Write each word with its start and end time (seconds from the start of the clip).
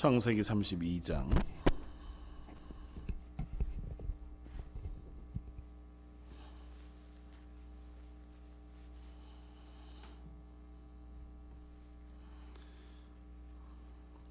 창세기 0.00 0.40
32장. 0.40 1.28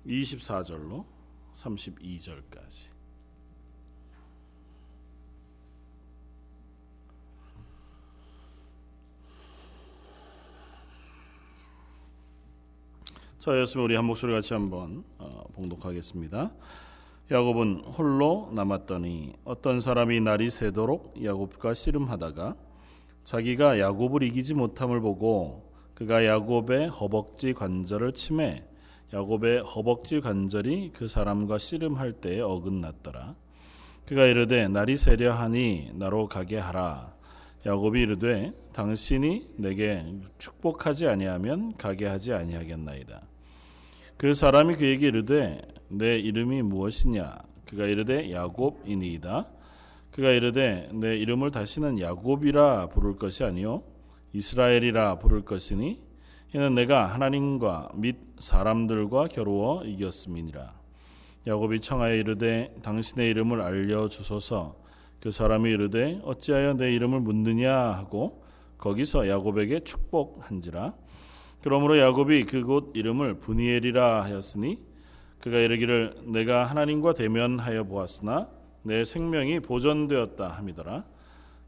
24절로 0.07 1.05
32절까지 1.53 2.98
저였으면 13.39 13.85
우리 13.85 13.95
한 13.95 14.03
목소리 14.03 14.33
같이 14.33 14.53
한번 14.53 15.05
어, 15.17 15.43
봉독하겠습니다. 15.53 16.51
야곱은 17.31 17.83
홀로 17.97 18.49
남았더니 18.53 19.33
어떤 19.45 19.79
사람이 19.79 20.19
날이 20.19 20.49
새도록 20.49 21.13
야곱과 21.23 21.73
씨름하다가 21.73 22.57
자기가 23.23 23.79
야곱을 23.79 24.23
이기지 24.23 24.55
못함을 24.55 24.99
보고 24.99 25.71
그가 25.93 26.25
야곱의 26.25 26.89
허벅지 26.89 27.53
관절을 27.53 28.11
치매 28.11 28.65
야곱의 29.13 29.61
허벅지 29.61 30.19
관절이 30.19 30.91
그 30.93 31.07
사람과 31.07 31.59
씨름할 31.59 32.13
때에 32.13 32.41
어긋났더라. 32.41 33.35
그가 34.05 34.25
이르되 34.25 34.67
날이 34.67 34.97
새려 34.97 35.33
하니 35.33 35.91
나로 35.93 36.27
가게 36.27 36.57
하라. 36.57 37.13
야곱이 37.65 38.01
이르되 38.01 38.53
당신이 38.73 39.55
내게 39.57 40.05
축복하지 40.37 41.07
아니하면 41.07 41.75
가게 41.77 42.05
하지 42.05 42.33
아니하겠나이다. 42.33 43.21
그 44.17 44.33
사람이 44.33 44.75
그에게 44.75 45.07
이르되 45.07 45.61
내 45.89 46.17
이름이 46.17 46.61
무엇이냐? 46.61 47.37
그가 47.65 47.85
이르되 47.85 48.31
야곱이니이다. 48.31 49.47
그가 50.11 50.31
이르되 50.31 50.89
내 50.93 51.17
이름을 51.17 51.51
다시는 51.51 51.99
야곱이라 51.99 52.87
부를 52.87 53.15
것이 53.15 53.43
아니요 53.43 53.83
이스라엘이라 54.33 55.19
부를 55.19 55.41
것이니 55.43 56.01
이는 56.53 56.75
내가 56.75 57.07
하나님과 57.07 57.91
및 57.95 58.17
사람들과 58.39 59.27
겨루어 59.27 59.83
이겼음이니라. 59.83 60.79
야곱이 61.47 61.81
청하여 61.81 62.15
이르되 62.15 62.73
당신의 62.81 63.29
이름을 63.29 63.61
알려 63.61 64.07
주소서 64.07 64.75
그 65.21 65.31
사람이 65.31 65.69
이르되 65.69 66.21
어찌하여 66.23 66.75
내 66.75 66.93
이름을 66.93 67.19
묻느냐 67.19 67.73
하고 67.73 68.43
거기서 68.77 69.27
야곱에게 69.27 69.81
축복한지라 69.81 70.93
그러므로 71.61 71.99
야곱이 71.99 72.45
그곳 72.45 72.91
이름을 72.95 73.39
분이엘이라 73.39 74.23
하였으니 74.23 74.89
그가 75.41 75.57
이르기를 75.57 76.15
내가 76.25 76.65
하나님과 76.65 77.13
대면하여 77.13 77.85
보았으나 77.85 78.49
내 78.83 79.03
생명이 79.03 79.59
보존되었다 79.61 80.47
함이더라. 80.47 81.05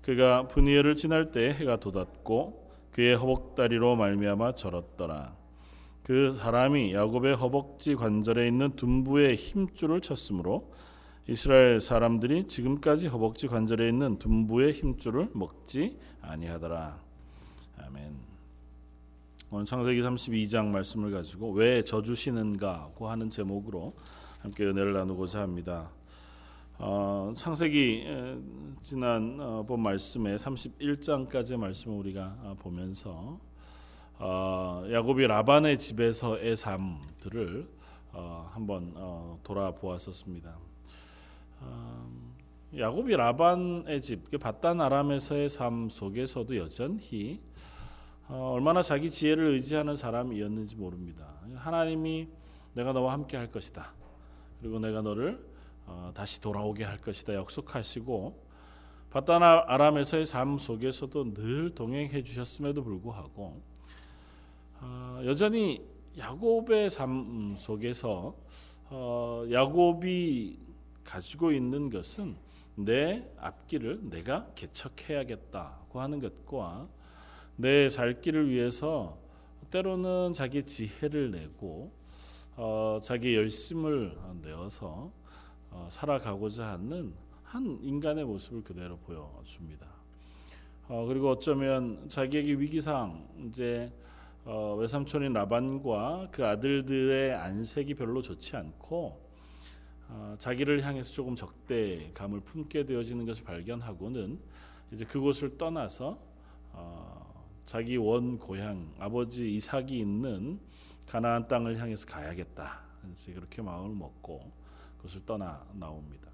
그가 0.02 0.48
분이엘을 0.48 0.96
지날 0.96 1.32
때 1.32 1.54
해가 1.54 1.78
돋았고 1.78 2.72
그의 2.92 3.16
허벅다리로 3.16 3.96
말미암아 3.96 4.56
절었더라. 4.56 5.36
그 6.04 6.32
사람이 6.32 6.94
야곱의 6.94 7.36
허벅지 7.36 7.96
관절에 7.96 8.48
있는 8.48 8.76
둔부의 8.76 9.36
힘줄을 9.36 10.02
쳤으므로 10.02 10.74
이스라엘 11.32 11.80
사람들이 11.80 12.46
지금까지 12.46 13.08
허벅지 13.08 13.48
관절에 13.48 13.88
있는 13.88 14.20
둔부의 14.20 14.74
힘줄을 14.74 15.30
먹지 15.34 15.98
아니하더라. 16.22 17.00
아멘. 17.78 18.18
오늘 19.50 19.66
창세기 19.66 20.02
32장 20.02 20.66
말씀을 20.66 21.09
가지고 21.09 21.54
왜 21.54 21.86
저주시는가고 21.86 23.08
하는 23.08 23.30
제목으로 23.30 23.94
함께 24.40 24.66
은혜를 24.66 24.92
나누고자 24.92 25.40
합니다. 25.40 25.90
어, 26.78 27.32
창세기 27.34 28.06
지난 28.82 29.38
어, 29.40 29.64
본 29.64 29.84
말씀에 29.84 30.36
31장까지의 30.36 31.56
말씀을 31.56 31.96
우리가 31.96 32.36
어, 32.42 32.58
보면서 32.59 33.40
어, 34.19 34.84
야곱이 34.92 35.28
라반의 35.28 35.80
집에서의 35.80 36.58
삶들을 36.58 37.69
어, 38.12 38.50
한번 38.52 38.92
어, 38.98 39.40
돌아보았었습니다. 39.44 40.71
야곱이 42.78 43.18
라반의 43.18 44.00
집, 44.00 44.32
바단 44.40 44.80
아람에서의 44.80 45.50
삶 45.50 45.90
속에서도 45.90 46.56
여전히 46.56 47.42
어, 48.30 48.52
얼마나 48.54 48.82
자기 48.82 49.12
지혜를 49.12 49.52
의지하는 49.52 49.98
사람이었는지 49.98 50.78
모릅니다. 50.78 51.28
하나님이 51.54 52.30
내가 52.74 52.94
너와 52.94 53.12
함께 53.12 53.36
할 53.36 53.52
것이다. 53.52 53.94
그리고 54.62 54.80
내가 54.80 55.02
너를 55.02 55.46
어, 55.86 56.12
다시 56.16 56.40
돌아오게 56.40 56.86
할 56.86 56.98
것이다 56.98 57.34
약속하시고 57.34 58.42
바단 59.10 59.44
아람에서의 59.44 60.26
삶 60.26 60.58
속에서도 60.58 61.34
늘 61.34 61.76
동행해 61.76 62.24
주셨음에도 62.24 62.86
불구하고 62.86 63.62
어, 64.80 65.22
여전히 65.26 65.86
야곱의 66.18 66.90
삶 66.90 67.56
속에서 67.58 68.34
어, 68.90 69.44
야곱이 69.52 70.71
가지고 71.03 71.51
있는 71.51 71.89
것은 71.89 72.35
내 72.75 73.28
앞길을 73.38 74.09
내가 74.09 74.47
개척해야겠다고 74.56 76.00
하는 76.00 76.19
것과 76.19 76.88
내 77.57 77.89
살 77.89 78.22
길을 78.22 78.50
위해서 78.50 79.17
때로는 79.69 80.34
자기 80.34 80.63
지혜를 80.63 81.31
내고 81.31 81.91
어, 82.56 83.00
자기 83.01 83.35
열심을 83.35 84.17
내어서 84.41 85.12
어, 85.69 85.88
살아가고자 85.91 86.67
하는 86.67 87.13
한 87.44 87.79
인간의 87.81 88.25
모습을 88.25 88.63
그대로 88.63 88.97
보여줍니다. 88.97 89.88
어, 90.88 91.06
그리고 91.06 91.29
어쩌면 91.29 92.07
자기에게 92.09 92.53
위기상 92.53 93.28
이제 93.47 93.91
어, 94.44 94.75
외삼촌인 94.79 95.33
라반과 95.33 96.29
그 96.31 96.45
아들들의 96.45 97.33
안색이 97.33 97.94
별로 97.94 98.22
좋지 98.22 98.57
않고 98.57 98.97
어, 98.97 99.31
자기를 100.40 100.84
향해서 100.84 101.12
조금 101.12 101.36
적대감을 101.36 102.42
품게 102.42 102.86
되어지는 102.86 103.26
것을 103.26 103.44
발견하고는 103.46 104.40
이제 104.92 105.06
그곳을 105.06 105.58
떠나서 105.58 106.20
어, 106.74 107.46
자기 107.66 107.98
원 107.98 108.38
고향 108.38 108.94
아버지 109.00 109.54
이삭이 109.56 109.98
있는 109.98 110.60
가나안 111.08 111.48
땅을 111.48 111.78
향해서 111.78 112.06
가야겠다. 112.08 112.82
그렇게 113.34 113.62
마음을 113.62 113.96
먹고 113.96 114.52
그것을 114.98 115.26
떠나 115.26 115.66
나옵니다. 115.74 116.30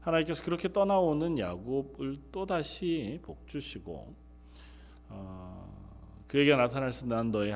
하나님께서 0.00 0.42
그렇게 0.44 0.72
떠나오는 0.72 1.38
야곱을 1.38 2.18
또 2.32 2.46
다시 2.46 3.18
복 3.22 3.46
주시고 3.46 4.14
어, 5.08 6.24
그에게 6.26 6.54
나타날 6.54 6.92
수 6.92 7.06
난 7.06 7.30
너의 7.30 7.52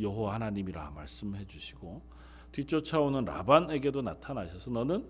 여호 0.00 0.30
하나님이라 0.30 0.90
말씀해 0.90 1.46
주시고 1.46 2.15
뒤쫓아오는 2.56 3.26
라반에게도 3.26 4.00
나타나셔서 4.00 4.70
너는 4.70 5.06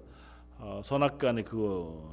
어, 0.59 0.81
선악간에 0.83 1.45
그 1.45 2.13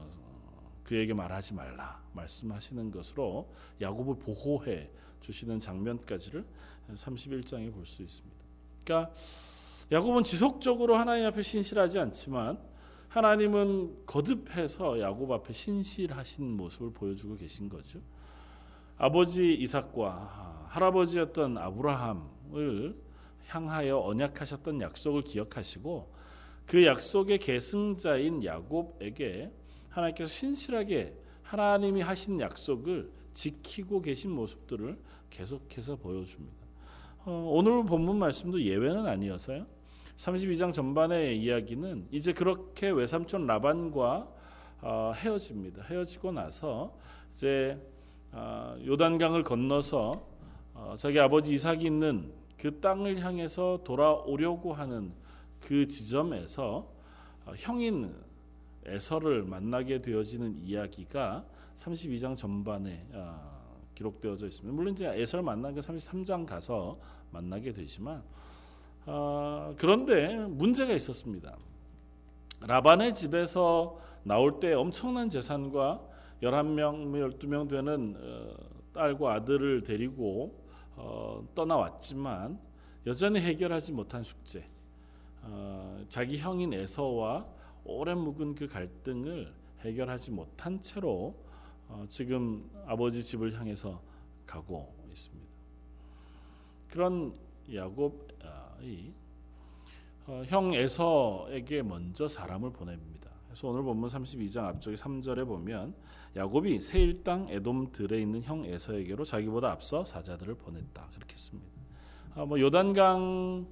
그에게 0.83 1.15
말하지 1.15 1.55
말라 1.55 2.03
말씀하시는 2.13 2.91
것으로 2.91 3.51
야곱을 3.81 4.19
보호해 4.19 4.91
주시는 5.21 5.57
장면까지를 5.57 6.45
31장에 6.93 7.73
볼 7.73 7.85
수 7.85 8.03
있습니다. 8.03 8.37
그러니까 8.83 9.13
야곱은 9.91 10.23
지속적으로 10.23 10.97
하나님 10.97 11.25
앞에 11.25 11.41
신실하지 11.41 11.97
않지만 11.97 12.59
하나님은 13.07 14.05
거듭해서 14.05 14.99
야곱 14.99 15.31
앞에 15.31 15.53
신실하신 15.53 16.57
모습을 16.57 16.91
보여주고 16.93 17.37
계신 17.37 17.69
거죠. 17.69 17.99
아버지 18.97 19.53
이삭과 19.55 20.67
할아버지였던 20.69 21.57
아브라함을 21.57 23.02
향하여 23.47 23.99
언약하셨던 23.99 24.81
약속을 24.81 25.23
기억하시고 25.23 26.13
그 26.65 26.85
약속의 26.85 27.39
계승자인 27.39 28.43
야곱에게 28.43 29.51
하나님께서 29.89 30.29
신실하게 30.29 31.15
하나님이 31.43 32.01
하신 32.01 32.39
약속을 32.39 33.11
지키고 33.33 34.01
계신 34.01 34.31
모습들을 34.31 34.97
계속해서 35.29 35.97
보여줍니다. 35.97 36.63
어, 37.25 37.49
오늘 37.51 37.85
본문 37.85 38.17
말씀도 38.17 38.61
예외는 38.61 39.05
아니어서요. 39.05 39.65
32장 40.15 40.73
전반의 40.73 41.39
이야기는 41.41 42.07
이제 42.11 42.33
그렇게 42.33 42.89
외삼촌 42.89 43.47
라반과 43.47 44.27
어, 44.81 45.11
헤어집니다. 45.15 45.83
헤어지고 45.83 46.31
나서 46.31 46.97
이제 47.33 47.79
어, 48.31 48.75
요단강을 48.85 49.43
건너서 49.43 50.27
어, 50.73 50.95
자기 50.97 51.19
아버지 51.19 51.53
이삭이 51.53 51.85
있는 51.85 52.31
그 52.57 52.79
땅을 52.79 53.19
향해서 53.19 53.81
돌아오려고 53.83 54.73
하는 54.73 55.11
그 55.59 55.87
지점에서 55.87 56.87
어, 57.45 57.53
형인 57.57 58.13
에서를 58.85 59.43
만나게 59.43 60.01
되어지는 60.01 60.57
이야기가 60.59 61.45
32장 61.75 62.35
전반에 62.35 63.05
어, 63.13 63.63
기록되어져 63.95 64.47
있습니다. 64.47 64.75
물론 64.75 64.93
이제 64.93 65.07
에서를 65.07 65.43
만난 65.43 65.73
게 65.73 65.79
33장 65.79 66.45
가서 66.45 66.99
만나게 67.31 67.71
되지만 67.71 68.23
어, 69.05 69.73
그런데 69.77 70.35
문제가 70.47 70.93
있었습니다. 70.93 71.55
라반의 72.61 73.13
집에서 73.13 73.99
나올 74.23 74.59
때 74.59 74.73
엄청난 74.73 75.29
재산과 75.29 76.01
11명, 76.41 77.37
12명 77.37 77.69
되는 77.69 78.15
어, 78.17 78.55
딸과 78.93 79.33
아들을 79.33 79.83
데리고 79.83 80.62
어, 81.03 81.45
떠나왔지만 81.53 82.57
여전히 83.05 83.41
해결하지 83.41 83.91
못한 83.91 84.23
숙제, 84.23 84.65
어, 85.41 86.05
자기 86.07 86.37
형인 86.37 86.73
에서와 86.73 87.45
오래 87.83 88.13
묵은 88.13 88.55
그 88.55 88.67
갈등을 88.67 89.53
해결하지 89.81 90.31
못한 90.31 90.79
채로 90.79 91.35
어, 91.89 92.05
지금 92.07 92.69
아버지 92.87 93.21
집을 93.21 93.53
향해서 93.59 94.01
가고 94.45 94.95
있습니다. 95.11 95.51
그런 96.89 97.37
야곱이 97.73 99.13
어, 100.27 100.43
형 100.47 100.73
에서에게 100.73 101.83
먼저 101.83 102.29
사람을 102.29 102.71
보냅니다. 102.71 103.22
그래서 103.53 103.67
오늘 103.67 103.83
본문 103.83 104.09
32장 104.09 104.65
앞쪽에 104.65 104.95
3절에 104.95 105.45
보면 105.45 105.93
야곱이 106.35 106.81
세일 106.81 107.23
땅 107.23 107.45
에돔 107.47 107.91
들에 107.91 108.19
있는 108.19 108.41
형 108.41 108.65
에서에게로 108.65 109.25
자기보다 109.25 109.69
앞서 109.69 110.03
사자들을 110.03 110.55
보냈다 110.55 111.09
그렇게 111.13 111.37
씁니다. 111.37 111.69
아, 112.33 112.45
뭐 112.45 112.59
요단강을 112.59 113.67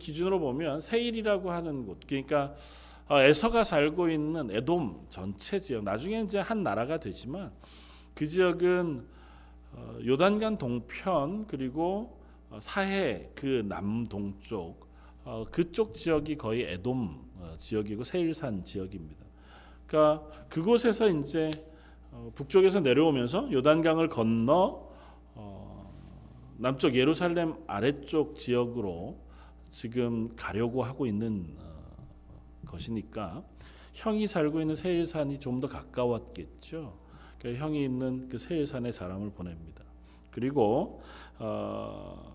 기준으로 0.00 0.40
보면 0.40 0.80
세일이라고 0.80 1.52
하는 1.52 1.86
곳, 1.86 2.00
그러니까 2.08 2.56
어, 3.06 3.20
에서가 3.20 3.62
살고 3.62 4.08
있는 4.08 4.50
에돔 4.50 5.06
전체 5.10 5.60
지역, 5.60 5.84
나중에 5.84 6.22
이제 6.22 6.40
한 6.40 6.64
나라가 6.64 6.96
되지만 6.96 7.52
그 8.16 8.26
지역은 8.26 9.06
어, 9.74 9.98
요단강 10.04 10.58
동편 10.58 11.46
그리고 11.46 12.20
어, 12.50 12.58
사해 12.60 13.30
그 13.36 13.64
남동쪽 13.68 14.92
그쪽 15.52 15.94
지역이 15.94 16.36
거의 16.36 16.64
에돔 16.64 17.23
지역이고 17.58 18.04
세일산 18.04 18.64
지역입니다. 18.64 19.24
그러니까 19.86 20.26
그곳에서 20.48 21.08
이제 21.08 21.50
북쪽에서 22.34 22.80
내려오면서 22.80 23.50
요단강을 23.52 24.08
건너 24.08 24.88
남쪽 26.56 26.94
예루살렘 26.94 27.54
아래쪽 27.66 28.38
지역으로 28.38 29.18
지금 29.70 30.34
가려고 30.36 30.84
하고 30.84 31.06
있는 31.06 31.56
것이니까 32.66 33.42
형이 33.92 34.26
살고 34.26 34.60
있는 34.60 34.74
세일산이 34.74 35.40
좀 35.40 35.60
더 35.60 35.68
가까웠겠죠. 35.68 36.96
그러니까 37.38 37.64
형이 37.64 37.84
있는 37.84 38.28
그 38.28 38.38
세일산에 38.38 38.92
사람을 38.92 39.30
보냅니다. 39.30 39.82
그리고 40.30 41.02
어, 41.38 42.32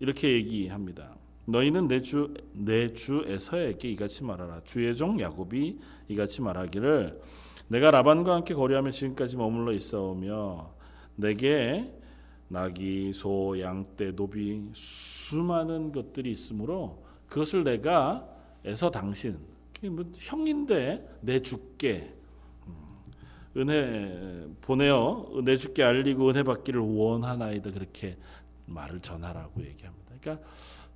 이렇게 0.00 0.32
얘기합니다. 0.34 1.16
너희는 1.46 1.88
내 1.88 2.00
주 2.00 2.32
내 2.54 2.92
주 2.92 3.24
에서에게 3.26 3.90
이같이 3.90 4.24
말하라. 4.24 4.62
주의 4.64 4.94
종 4.94 5.18
야곱이 5.20 5.78
이같이 6.08 6.40
말하기를 6.40 7.20
내가 7.68 7.90
라반과 7.90 8.34
함께 8.36 8.54
거리하며 8.54 8.90
지금까지 8.90 9.36
머물러 9.36 9.72
있어오며 9.72 10.74
내게 11.16 11.92
나귀, 12.48 13.12
소, 13.14 13.58
양떼, 13.58 14.14
노비 14.14 14.62
수많은 14.74 15.90
것들이 15.90 16.30
있으므로 16.30 17.02
그것을 17.28 17.64
내가 17.64 18.28
에서 18.64 18.90
당신 18.90 19.38
뭐 19.82 20.04
형인데 20.14 21.18
내 21.22 21.40
주께 21.40 22.14
음, 22.68 22.74
은혜 23.56 24.46
보내어 24.60 25.40
내 25.44 25.56
주께 25.56 25.82
알리고 25.82 26.28
은혜 26.30 26.42
받기를 26.44 26.78
원하나이다 26.80 27.72
그렇게 27.72 28.16
말을 28.66 29.00
전하라고 29.00 29.64
얘기합니다. 29.64 30.12
그러니까 30.20 30.46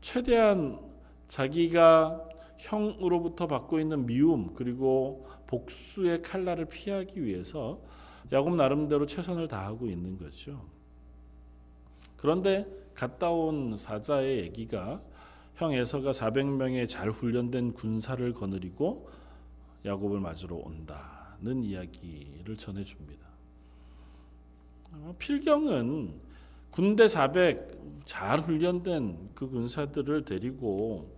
최대한 0.07 0.79
자기가 1.27 2.29
형으로부터 2.59 3.49
받고 3.49 3.81
있는 3.81 4.07
미움 4.07 4.55
그리고 4.55 5.27
복수의 5.49 6.23
칼날을 6.23 6.67
피하기 6.67 7.25
위해서 7.25 7.83
야곱 8.31 8.55
나름대로 8.55 9.05
최선을 9.05 9.49
다하고 9.49 9.89
있는 9.89 10.17
거죠. 10.17 10.65
그런데 12.17 12.65
갔다 12.95 13.31
온 13.33 13.77
사자의 13.77 14.39
얘기가 14.43 15.03
형 15.57 15.73
에서가 15.73 16.13
400명의 16.13 16.89
잘 16.89 17.11
훈련된 17.11 17.73
군사를 17.73 18.33
거느리고 18.33 19.11
야곱을 19.85 20.21
맞으러 20.21 20.55
온다는 20.55 21.65
이야기를 21.65 22.57
전해줍니다. 22.57 23.27
어, 24.93 25.17
필경은 25.19 26.26
군대 26.71 27.07
400잘 27.07 28.43
훈련된 28.43 29.31
그 29.35 29.49
군사들을 29.49 30.25
데리고 30.25 31.15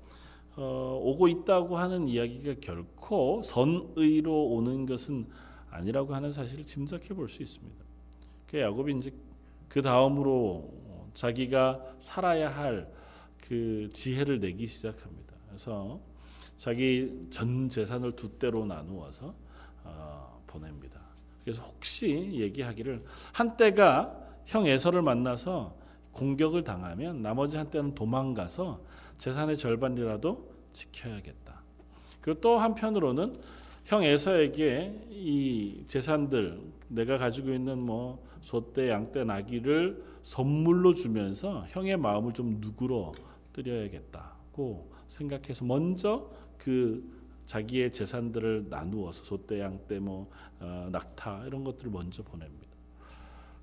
어, 0.56 0.98
오고 1.02 1.28
있다고 1.28 1.76
하는 1.78 2.08
이야기가 2.08 2.54
결코 2.60 3.42
선의로 3.42 4.46
오는 4.48 4.86
것은 4.86 5.26
아니라고 5.70 6.14
하는 6.14 6.30
사실을 6.30 6.64
짐작해 6.64 7.14
볼 7.14 7.28
수 7.28 7.42
있습니다. 7.42 7.84
그 8.48 8.58
야곱이 8.60 8.96
이제 8.96 9.12
그 9.68 9.82
다음으로 9.82 10.72
자기가 11.14 11.94
살아야 11.98 12.48
할 12.48 12.98
그 13.48 13.88
지혜를 13.94 14.40
내기 14.40 14.66
시작합니다. 14.66 15.34
그래서 15.46 15.98
자기 16.56 17.26
전 17.30 17.68
재산을 17.70 18.14
두 18.14 18.28
대로 18.38 18.66
나누어서 18.66 19.34
어, 19.84 20.42
보냅니다. 20.46 21.00
그래서 21.42 21.62
혹시 21.62 22.30
얘기하기를 22.34 23.02
한때가 23.32 24.27
형 24.48 24.66
에서를 24.66 25.02
만나서 25.02 25.76
공격을 26.12 26.64
당하면 26.64 27.20
나머지 27.20 27.58
한때는 27.58 27.94
도망가서 27.94 28.80
재산의 29.18 29.58
절반이라도 29.58 30.50
지켜야겠다. 30.72 31.62
그리고 32.22 32.40
또 32.40 32.58
한편으로는 32.58 33.36
형 33.84 34.04
에서에게 34.04 35.06
이 35.10 35.84
재산들 35.86 36.62
내가 36.88 37.18
가지고 37.18 37.52
있는 37.52 37.78
뭐 37.78 38.26
소떼, 38.40 38.88
양떼, 38.88 39.24
나귀를 39.24 40.02
선물로 40.22 40.94
주면서 40.94 41.66
형의 41.68 41.98
마음을 41.98 42.32
좀 42.32 42.56
누그러 42.58 43.12
드려야겠다고 43.52 44.90
생각해서 45.06 45.66
먼저 45.66 46.30
그 46.56 47.04
자기의 47.44 47.92
재산들을 47.92 48.68
나누어서 48.70 49.24
소떼, 49.24 49.60
양떼, 49.60 49.98
뭐 49.98 50.30
어, 50.58 50.88
낙타 50.90 51.44
이런 51.46 51.64
것들을 51.64 51.90
먼저 51.90 52.22
보냅니다. 52.22 52.67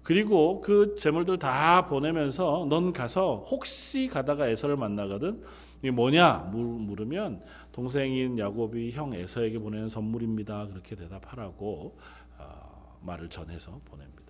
그리고 0.05 0.61
그 0.61 0.93
재물들 0.93 1.39
다 1.39 1.87
보내면서 1.87 2.67
넌 2.69 2.93
가서 2.93 3.43
혹시 3.49 4.07
가다가 4.07 4.47
에서를 4.47 4.77
만나거든 4.77 5.43
이 5.81 5.89
뭐냐 5.89 6.51
물으면 6.51 7.41
동생인 7.71 8.37
야곱이 8.37 8.91
형 8.91 9.15
에서에게 9.15 9.57
보내는 9.57 9.89
선물입니다. 9.89 10.67
그렇게 10.67 10.95
대답하라고 10.95 11.97
어, 12.37 12.99
말을 13.01 13.29
전해서 13.29 13.81
보냅니다. 13.85 14.21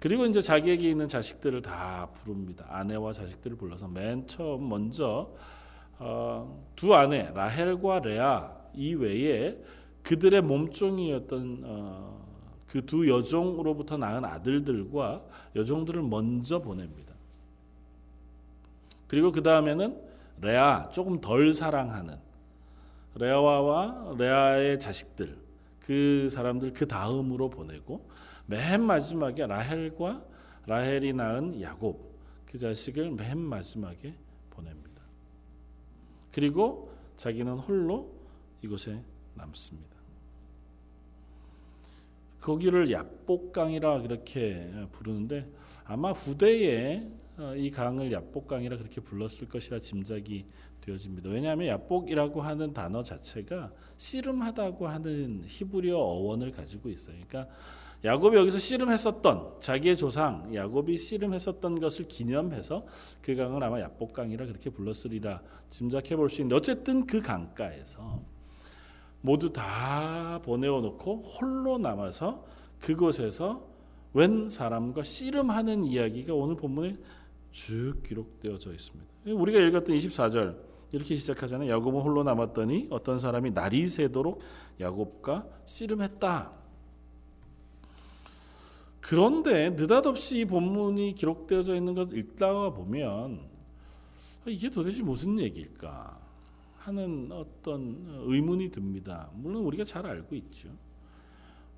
그리고 0.00 0.26
이제 0.26 0.40
자기에게 0.40 0.90
있는 0.90 1.06
자식들을 1.06 1.62
다 1.62 2.08
부릅니다. 2.12 2.66
아내와 2.68 3.12
자식들을 3.12 3.58
불러서 3.58 3.86
맨 3.86 4.26
처음 4.26 4.68
먼저 4.68 5.30
어, 6.00 6.66
두 6.74 6.96
아내 6.96 7.30
라헬과 7.32 8.00
레아 8.00 8.56
이외에 8.74 9.56
그들의 10.02 10.40
몸종이었던 10.40 11.62
어, 11.64 12.29
그 12.70 12.86
두 12.86 13.08
여종으로부터 13.08 13.96
낳은 13.96 14.24
아들들과 14.24 15.24
여종들을 15.56 16.02
먼저 16.02 16.62
보냅니다. 16.62 17.12
그리고 19.08 19.32
그 19.32 19.42
다음에는 19.42 20.00
레아 20.40 20.90
조금 20.90 21.20
덜 21.20 21.52
사랑하는 21.52 22.16
레아와 23.16 24.14
레아의 24.16 24.78
자식들 24.78 25.36
그 25.80 26.28
사람들 26.30 26.72
그 26.72 26.86
다음으로 26.86 27.50
보내고 27.50 28.08
맨 28.46 28.82
마지막에 28.82 29.46
라헬과 29.46 30.22
라헬이 30.66 31.12
낳은 31.12 31.60
야곱 31.60 32.08
그 32.46 32.56
자식을 32.56 33.10
맨 33.10 33.38
마지막에 33.38 34.14
보냅니다. 34.50 35.02
그리고 36.30 36.92
자기는 37.16 37.58
홀로 37.58 38.12
이곳에 38.62 39.02
남습니다. 39.34 39.89
거기를 42.40 42.90
야복강이라 42.90 44.02
그렇게 44.02 44.70
부르는데 44.92 45.46
아마 45.84 46.12
후대에 46.12 47.06
어, 47.36 47.54
이 47.56 47.70
강을 47.70 48.12
야복강이라 48.12 48.76
그렇게 48.76 49.00
불렀을 49.00 49.48
것이라 49.48 49.80
짐작이 49.80 50.44
되어집니다. 50.80 51.30
왜냐하면 51.30 51.68
야복이라고 51.68 52.42
하는 52.42 52.72
단어 52.72 53.02
자체가 53.02 53.72
씨름하다고 53.96 54.88
하는 54.88 55.44
히브리어 55.46 55.96
어원을 55.96 56.52
가지고 56.52 56.90
있어요. 56.90 57.16
그러니까 57.26 57.52
야곱이 58.02 58.36
여기서 58.36 58.58
씨름했었던 58.58 59.60
자기의 59.60 59.96
조상 59.96 60.54
야곱이 60.54 60.96
씨름했었던 60.96 61.80
것을 61.80 62.06
기념해서 62.06 62.86
그 63.20 63.36
강을 63.36 63.62
아마 63.62 63.78
야복강이라 63.80 64.46
그렇게 64.46 64.70
불렀으리라 64.70 65.42
짐작해 65.68 66.16
볼 66.16 66.30
수 66.30 66.40
있는데 66.40 66.56
어쨌든 66.56 67.06
그 67.06 67.20
강가에서 67.20 68.22
모두 69.20 69.52
다 69.52 70.40
보내어 70.44 70.80
놓고 70.80 71.22
홀로 71.22 71.78
남아서 71.78 72.44
그곳에서 72.80 73.68
웬 74.12 74.48
사람과 74.48 75.04
씨름하는 75.04 75.84
이야기가 75.84 76.34
오늘 76.34 76.56
본문에 76.56 76.96
쭉 77.50 78.02
기록되어져 78.02 78.72
있습니다. 78.72 79.10
우리가 79.26 79.60
읽었던 79.60 79.96
24절 79.96 80.70
이렇게 80.92 81.16
시작하잖아요. 81.16 81.70
야곱은 81.70 82.00
홀로 82.00 82.22
남았더니 82.24 82.88
어떤 82.90 83.18
사람이 83.18 83.52
날이 83.52 83.88
새도록 83.88 84.40
야곱과 84.80 85.46
씨름했다. 85.66 86.52
그런데 89.00 89.70
느닷없이 89.70 90.40
이 90.40 90.44
본문이 90.44 91.14
기록되어져 91.14 91.74
있는 91.74 91.94
것 91.94 92.12
읽다가 92.12 92.70
보면 92.70 93.40
이게 94.46 94.70
도대체 94.70 95.02
무슨 95.02 95.38
얘기일까 95.38 96.18
하는 96.80 97.30
어떤 97.30 98.22
의문이 98.24 98.70
듭니다. 98.70 99.30
물론 99.34 99.64
우리가 99.64 99.84
잘 99.84 100.06
알고 100.06 100.34
있죠. 100.36 100.70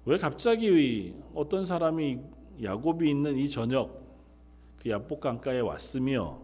왜 0.04 0.16
갑자기 0.16 1.14
어떤 1.34 1.66
사람이 1.66 2.20
야곱이 2.62 3.10
있는 3.10 3.36
이 3.36 3.50
저녁 3.50 4.00
그 4.80 4.90
야복 4.90 5.20
강가에 5.20 5.58
왔으며 5.58 6.40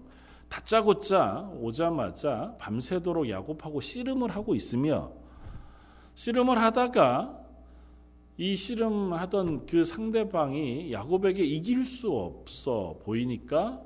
다짜고짜 0.49 1.53
오자마자 1.61 2.57
밤새도록 2.59 3.29
야곱하고 3.29 3.81
씨름을 3.81 4.31
하고 4.31 4.57
있으며 4.57 5.13
씨름을 6.15 6.59
하다가 6.59 7.39
이 8.39 8.57
씨름하던 8.57 9.67
그 9.67 9.85
상대방이 9.85 10.93
야곱에게 10.93 11.45
이길 11.45 11.85
수 11.85 12.11
없어 12.11 12.99
보이니까 13.05 13.83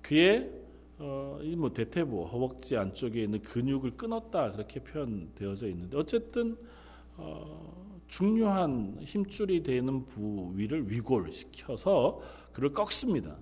그의 0.00 0.63
어, 1.06 1.38
뭐 1.58 1.70
대퇴부 1.70 2.24
허벅지 2.24 2.78
안쪽에 2.78 3.24
있는 3.24 3.42
근육을 3.42 3.90
끊었다 3.90 4.52
그렇게 4.52 4.80
표현되어져 4.80 5.68
있는데 5.68 5.98
어쨌든 5.98 6.56
어, 7.18 8.00
중요한 8.08 8.96
힘줄이 9.02 9.62
되는 9.62 10.06
부위를 10.06 10.90
위골시켜서 10.90 12.20
그를 12.52 12.72
꺾습니다. 12.72 13.36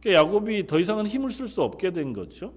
그러니까 0.00 0.22
야곱이 0.22 0.68
더 0.68 0.78
이상은 0.78 1.08
힘을 1.08 1.32
쓸 1.32 1.48
수 1.48 1.62
없게 1.62 1.90
된 1.90 2.12
거죠. 2.12 2.54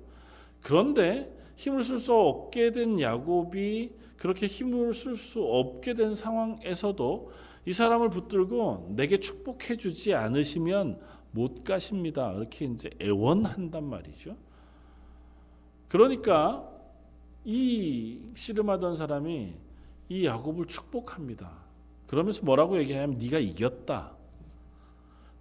그런데 0.62 1.36
힘을 1.56 1.84
쓸 1.84 1.98
수 1.98 2.14
없게 2.14 2.72
된 2.72 3.02
야곱이 3.02 3.94
그렇게 4.16 4.46
힘을 4.46 4.94
쓸 4.94 5.16
수 5.16 5.44
없게 5.44 5.96
된 5.96 6.14
상황에서도 6.14 7.32
이 7.66 7.74
사람을 7.74 8.12
붙들고 8.12 8.94
내게 8.96 9.20
축복해 9.20 9.78
주지 9.78 10.14
않으시면 10.14 11.00
못 11.36 11.66
가십니다. 11.66 12.32
이렇게 12.32 12.64
이제 12.64 12.90
애원한단 13.02 13.84
말이죠. 13.84 14.38
그러니까 15.90 16.68
이 17.44 18.22
씨름하던 18.34 18.96
사람이 18.96 19.54
이 20.08 20.26
야곱을 20.26 20.66
축복합니다. 20.68 21.52
그러면서 22.08 22.42
뭐라고 22.46 22.78
얘기하냐면 22.80 23.18
네가 23.18 23.40
이겼다. 23.40 24.14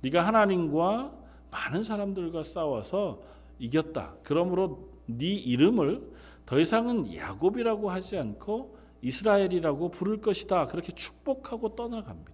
네가 0.03 0.27
하나님과 0.27 1.13
많은 1.53 1.85
사람들과 1.85 2.43
싸워서 2.43 3.23
이겼다. 3.61 4.17
그러므로 4.25 4.89
네 5.07 5.27
이름을 5.27 6.13
더 6.45 6.59
이상은 6.59 7.15
야곱이라고 7.15 7.89
하지 7.91 8.19
않고 8.19 8.77
이스라엘이라고 9.01 9.91
부를 9.91 10.21
것이다. 10.21 10.67
그렇게 10.67 10.93
축복하고 10.93 11.77
떠나갑니다. 11.77 12.34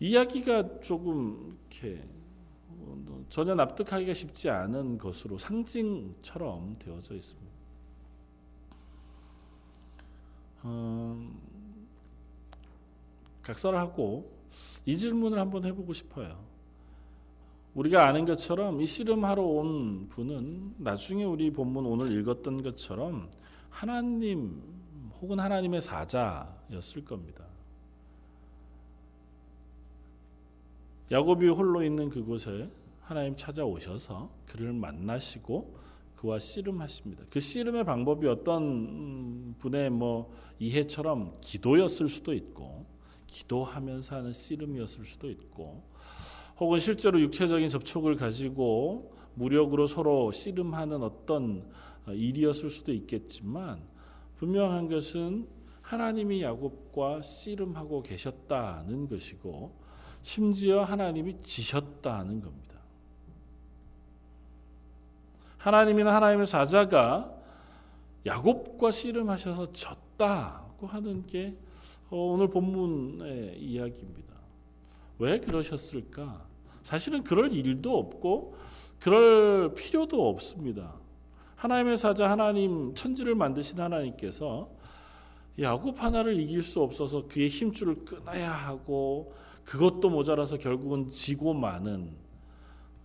이야기가 0.00 0.80
조금 0.80 1.58
이렇게 1.70 2.04
전혀 3.28 3.54
납득하기가 3.54 4.12
쉽지 4.14 4.50
않은 4.50 4.98
것으로 4.98 5.38
상징처럼 5.38 6.74
되어져 6.78 7.14
있습니다. 7.14 7.52
음, 10.64 11.40
각설하고 13.42 14.30
이 14.84 14.96
질문을 14.96 15.38
한번 15.38 15.64
해보고 15.64 15.92
싶어요. 15.92 16.44
우리가 17.74 18.06
아는 18.06 18.26
것처럼 18.26 18.80
이 18.82 18.86
씨름하러 18.86 19.42
온 19.42 20.08
분은 20.08 20.74
나중에 20.78 21.24
우리 21.24 21.50
본문 21.50 21.86
오늘 21.86 22.12
읽었던 22.18 22.62
것처럼 22.62 23.30
하나님 23.70 24.62
혹은 25.20 25.40
하나님의 25.40 25.80
사자였을 25.80 27.04
겁니다. 27.04 27.51
야곱이 31.10 31.48
홀로 31.48 31.82
있는 31.82 32.08
그곳에 32.08 32.70
하나님 33.00 33.36
찾아오셔서 33.36 34.30
그를 34.46 34.72
만나시고 34.72 35.74
그와 36.16 36.38
씨름하십니다. 36.38 37.24
그 37.28 37.40
씨름의 37.40 37.84
방법이 37.84 38.28
어떤 38.28 39.54
분의 39.58 39.90
뭐 39.90 40.32
이해처럼 40.60 41.34
기도였을 41.40 42.08
수도 42.08 42.32
있고 42.32 42.86
기도하면서 43.26 44.16
하는 44.16 44.32
씨름이었을 44.32 45.04
수도 45.04 45.28
있고 45.30 45.82
혹은 46.58 46.78
실제로 46.78 47.20
육체적인 47.20 47.70
접촉을 47.70 48.16
가지고 48.16 49.16
무력으로 49.34 49.86
서로 49.86 50.30
씨름하는 50.30 51.02
어떤 51.02 51.68
일이었을 52.06 52.70
수도 52.70 52.92
있겠지만 52.92 53.82
분명한 54.36 54.88
것은 54.88 55.48
하나님이 55.80 56.42
야곱과 56.42 57.22
씨름하고 57.22 58.02
계셨다는 58.02 59.08
것이고 59.08 59.81
심지어 60.22 60.84
하나님이 60.84 61.40
지셨다는 61.42 62.40
겁니다. 62.40 62.62
하나님이나 65.58 66.14
하나님의 66.14 66.46
사자가 66.46 67.32
야곱과 68.24 68.90
씨름하셔서 68.90 69.72
졌다고 69.72 70.86
하는 70.86 71.24
게 71.26 71.56
어, 72.10 72.16
오늘 72.16 72.48
본문의 72.48 73.58
이야기입니다. 73.60 74.34
왜 75.18 75.40
그러셨을까? 75.40 76.46
사실은 76.82 77.22
그럴 77.22 77.52
일도 77.52 77.96
없고 77.96 78.56
그럴 79.00 79.74
필요도 79.74 80.28
없습니다. 80.28 80.94
하나님의 81.56 81.96
사자 81.96 82.28
하나님 82.28 82.94
천지를 82.94 83.34
만드신 83.34 83.80
하나님께서 83.80 84.68
야곱 85.60 86.02
하나를 86.02 86.40
이길 86.40 86.62
수 86.62 86.80
없어서 86.80 87.28
그의 87.28 87.48
힘줄을 87.48 88.04
끊어야 88.04 88.50
하고 88.50 89.34
그것도 89.64 90.10
모자라서 90.10 90.58
결국은 90.58 91.10
지고 91.10 91.54
마는 91.54 92.16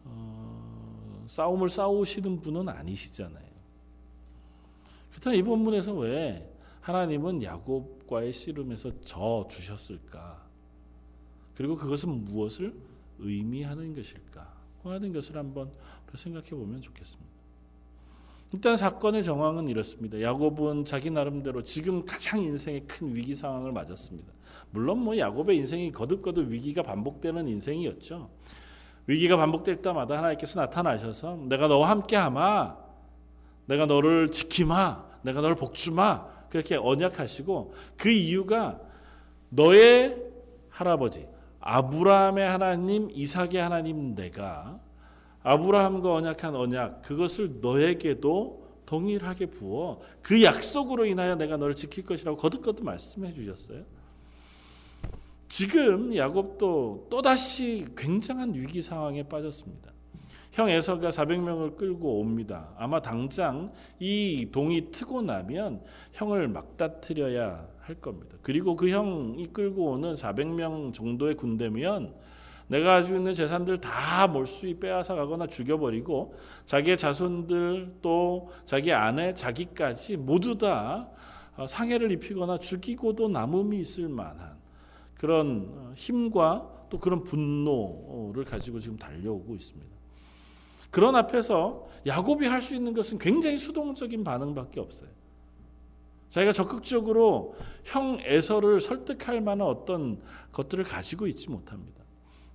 어, 0.03 1.25
싸움을 1.27 1.69
싸우시는 1.69 2.41
분은 2.41 2.69
아니시잖아요. 2.69 3.47
그렇다면 5.11 5.39
이 5.39 5.43
본문에서 5.43 5.93
왜 5.95 6.53
하나님은 6.81 7.43
야곱과의 7.43 8.33
씨름에서 8.33 9.01
져 9.01 9.47
주셨을까? 9.49 10.47
그리고 11.55 11.75
그것은 11.75 12.25
무엇을 12.25 12.73
의미하는 13.19 13.93
것일까? 13.93 14.55
하는 14.83 15.11
것을 15.11 15.35
한번 15.35 15.71
생각해 16.15 16.51
보면 16.51 16.81
좋겠습니다. 16.81 17.36
일단 18.53 18.77
사건의 18.77 19.23
정황은 19.23 19.67
이렇습니다. 19.67 20.21
야곱은 20.21 20.85
자기 20.85 21.09
나름대로 21.09 21.63
지금 21.63 22.05
가장 22.05 22.39
인생의 22.39 22.85
큰 22.87 23.13
위기 23.13 23.35
상황을 23.35 23.71
맞았습니다. 23.71 24.31
물론 24.71 24.99
뭐 24.99 25.17
야곱의 25.17 25.57
인생이 25.57 25.91
거듭거듭 25.91 26.49
위기가 26.49 26.81
반복되는 26.81 27.47
인생이었죠. 27.47 28.29
위기가 29.05 29.37
반복될 29.37 29.81
때마다 29.81 30.17
하나님께서 30.17 30.59
나타나셔서 30.61 31.37
내가 31.47 31.67
너와 31.67 31.89
함께하마, 31.89 32.77
내가 33.65 33.85
너를 33.85 34.31
지키마, 34.31 35.05
내가 35.23 35.41
너를 35.41 35.55
복주마 35.55 36.25
그렇게 36.49 36.75
언약하시고 36.75 37.73
그 37.97 38.09
이유가 38.09 38.79
너의 39.49 40.23
할아버지 40.69 41.27
아브라함의 41.59 42.47
하나님, 42.47 43.09
이삭의 43.11 43.55
하나님 43.57 44.15
내가 44.15 44.79
아브라함과 45.47 46.13
언약한 46.13 46.55
언약 46.55 47.03
그것을 47.03 47.61
너에게도 47.61 48.67
동일하게 48.85 49.45
부어 49.47 50.01
그 50.21 50.43
약속으로 50.43 51.05
인하여 51.05 51.35
내가 51.35 51.55
너를 51.55 51.73
지킬 51.73 52.05
것이라고 52.05 52.37
거듭거듭 52.37 52.83
말씀해 52.83 53.33
주셨어요. 53.33 53.85
지금 55.47 56.13
야곱도 56.13 57.07
또다시 57.09 57.85
굉장한 57.95 58.55
위기 58.55 58.81
상황에 58.81 59.23
빠졌습니다. 59.23 59.93
형 60.51 60.69
에서가 60.69 61.11
400명을 61.11 61.77
끌고 61.77 62.19
옵니다. 62.19 62.73
아마 62.77 63.01
당장 63.01 63.71
이 63.99 64.49
동이 64.51 64.91
트고 64.91 65.21
나면 65.21 65.81
형을 66.11 66.49
막다트려야 66.49 67.65
할 67.79 67.95
겁니다. 67.95 68.35
그리고 68.41 68.75
그 68.75 68.89
형이 68.89 69.53
끌고 69.53 69.91
오는 69.91 70.13
400명 70.13 70.93
정도의 70.93 71.35
군대면 71.35 72.13
내가 72.67 72.95
가지고 72.95 73.17
있는 73.17 73.33
재산들 73.33 73.79
다 73.79 74.27
몰수히 74.27 74.77
빼앗아 74.79 75.15
가거나 75.15 75.47
죽여버리고 75.47 76.33
자기의 76.65 76.97
자손들 76.97 77.95
또 78.01 78.49
자기 78.65 78.91
아내 78.91 79.33
자기까지 79.33 80.17
모두 80.17 80.57
다 80.57 81.09
상해를 81.67 82.11
입히거나 82.11 82.59
죽이고도 82.59 83.29
남음이 83.29 83.79
있을 83.79 84.09
만한 84.09 84.57
그런 85.15 85.93
힘과 85.95 86.85
또 86.89 86.99
그런 86.99 87.23
분노를 87.23 88.43
가지고 88.45 88.79
지금 88.79 88.97
달려오고 88.97 89.55
있습니다. 89.55 89.97
그런 90.91 91.15
앞에서 91.15 91.87
야곱이 92.05 92.47
할 92.47 92.61
수 92.61 92.75
있는 92.75 92.93
것은 92.93 93.17
굉장히 93.17 93.57
수동적인 93.57 94.23
반응밖에 94.23 94.79
없어요. 94.79 95.09
자기가 96.29 96.51
적극적으로 96.51 97.55
형 97.83 98.19
에서를 98.21 98.79
설득할 98.79 99.41
만한 99.41 99.67
어떤 99.67 100.21
것들을 100.51 100.83
가지고 100.83 101.27
있지 101.27 101.49
못합니다. 101.49 101.96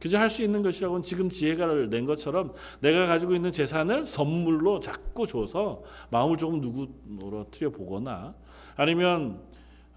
그저 0.02 0.18
할 0.18 0.28
수 0.28 0.42
있는 0.42 0.64
것이라고는 0.64 1.04
지금 1.04 1.30
지혜가를 1.30 1.88
낸 1.88 2.06
것처럼 2.06 2.52
내가 2.80 3.06
가지고 3.06 3.36
있는 3.36 3.52
재산을 3.52 4.04
선물로 4.04 4.80
자꾸 4.80 5.28
줘서 5.28 5.84
마음을 6.10 6.36
조금 6.36 6.60
누구로 6.60 7.46
틀려 7.52 7.70
보거나 7.70 8.34
아니면 8.74 9.40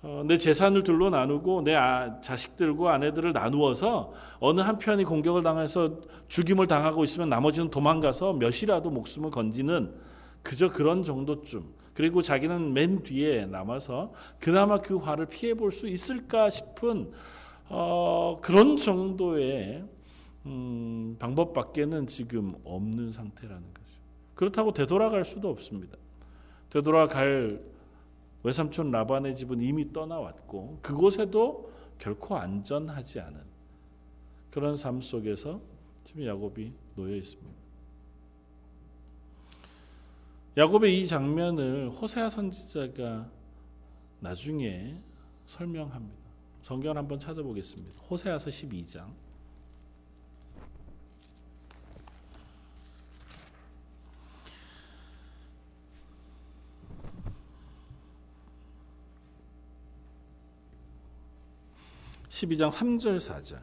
어, 0.04 0.24
내 0.28 0.38
재산을 0.38 0.84
둘로 0.84 1.10
나누고 1.10 1.64
내 1.64 1.74
아, 1.74 2.22
자식들과 2.22 2.94
아내들을 2.94 3.34
나누어서 3.34 4.14
어느 4.38 4.62
한 4.62 4.78
편이 4.78 5.06
공격을 5.06 5.42
당해서 5.42 5.98
죽임을 6.28 6.68
당하고 6.68 7.04
있으면 7.04 7.28
나머지는 7.28 7.72
도망가서 7.72 8.34
몇이라도 8.34 8.92
목숨을 8.92 9.32
건지는 9.32 9.92
그저 10.44 10.70
그런 10.70 11.04
정도쯤. 11.04 11.64
그리고 11.96 12.22
자기는 12.22 12.74
맨 12.74 13.02
뒤에 13.02 13.48
남아서 13.48 14.14
그나마 14.40 14.78
그 14.82 14.98
화를 14.98 15.26
피해 15.26 15.56
볼 15.56 15.72
수 15.72 15.88
있을까 15.88 16.52
싶은 16.52 17.12
어, 17.70 18.38
그런 18.44 18.78
정도의 18.78 19.95
음, 20.46 21.16
방법밖에는 21.20 22.08
지금 22.08 22.56
없는 22.64 23.12
상태라는 23.12 23.74
거죠. 23.74 24.00
그렇다고 24.36 24.74
되돌아갈 24.74 25.26
수도 25.26 25.50
없습니다. 25.50 25.98
되돌아갈 26.70 27.64
외삼촌 28.44 28.92
라반의 28.92 29.36
집은 29.36 29.62
이미 29.62 29.92
떠나왔고 29.92 30.80
그곳에도 30.82 31.72
결코 31.98 32.38
안전하지 32.38 33.22
않은 33.22 33.42
그런 34.52 34.76
삶 34.76 35.02
속에서 35.02 35.62
지금 36.04 36.26
야곱이 36.26 36.72
놓여 36.96 37.16
있습니다. 37.16 37.66
야곱의 40.58 41.02
이 41.02 41.08
장면을 41.08 41.90
호세아 41.90 42.30
선지자가 42.30 43.30
나중에 44.20 45.02
설명합니다. 45.46 46.26
성경을 46.62 46.98
한번 46.98 47.20
찾아보겠습니다. 47.20 48.04
호세아서 48.04 48.50
12장 48.50 49.25
12장 62.36 62.70
3절 62.70 63.18
4절. 63.18 63.60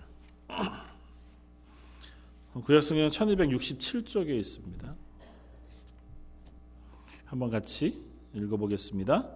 구약성경 2.64 3.10
1267쪽에 3.10 4.30
있습니다. 4.30 4.94
한번 7.26 7.50
같이 7.50 8.02
읽어보겠습니다. 8.32 9.28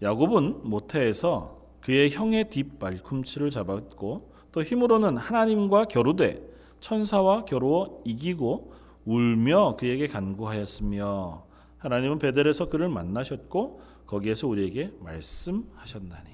야곱은 0.00 0.70
모태에서 0.70 1.58
그의 1.82 2.10
형의 2.10 2.48
뒷발꿈치를 2.48 3.50
잡았고 3.50 4.32
또 4.52 4.62
힘으로는 4.62 5.18
하나님과 5.18 5.84
겨루되 5.84 6.42
천사와 6.80 7.44
겨루어 7.44 8.00
이기고 8.06 8.72
울며 9.04 9.76
그에게 9.76 10.08
간구하였으며 10.08 11.44
하나님은 11.76 12.18
베델에서 12.18 12.70
그를 12.70 12.88
만나셨고 12.88 13.82
거기에서 14.06 14.48
우리에게 14.48 14.92
말씀하셨나니 15.00 16.30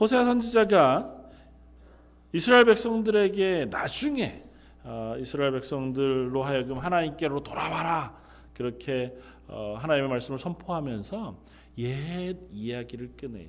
호세아 0.00 0.24
선지자가 0.24 1.23
이스라엘 2.34 2.64
백성들에게 2.64 3.66
나중에 3.70 4.42
어, 4.82 5.14
이스라엘 5.20 5.52
백성들로 5.52 6.42
하여금 6.42 6.78
하나님께로 6.78 7.44
돌아와라 7.44 8.20
그렇게 8.52 9.16
어, 9.46 9.76
하나님의 9.78 10.10
말씀을 10.10 10.40
선포하면서 10.40 11.38
옛 11.78 12.36
이야기를 12.50 13.12
꺼내요. 13.16 13.46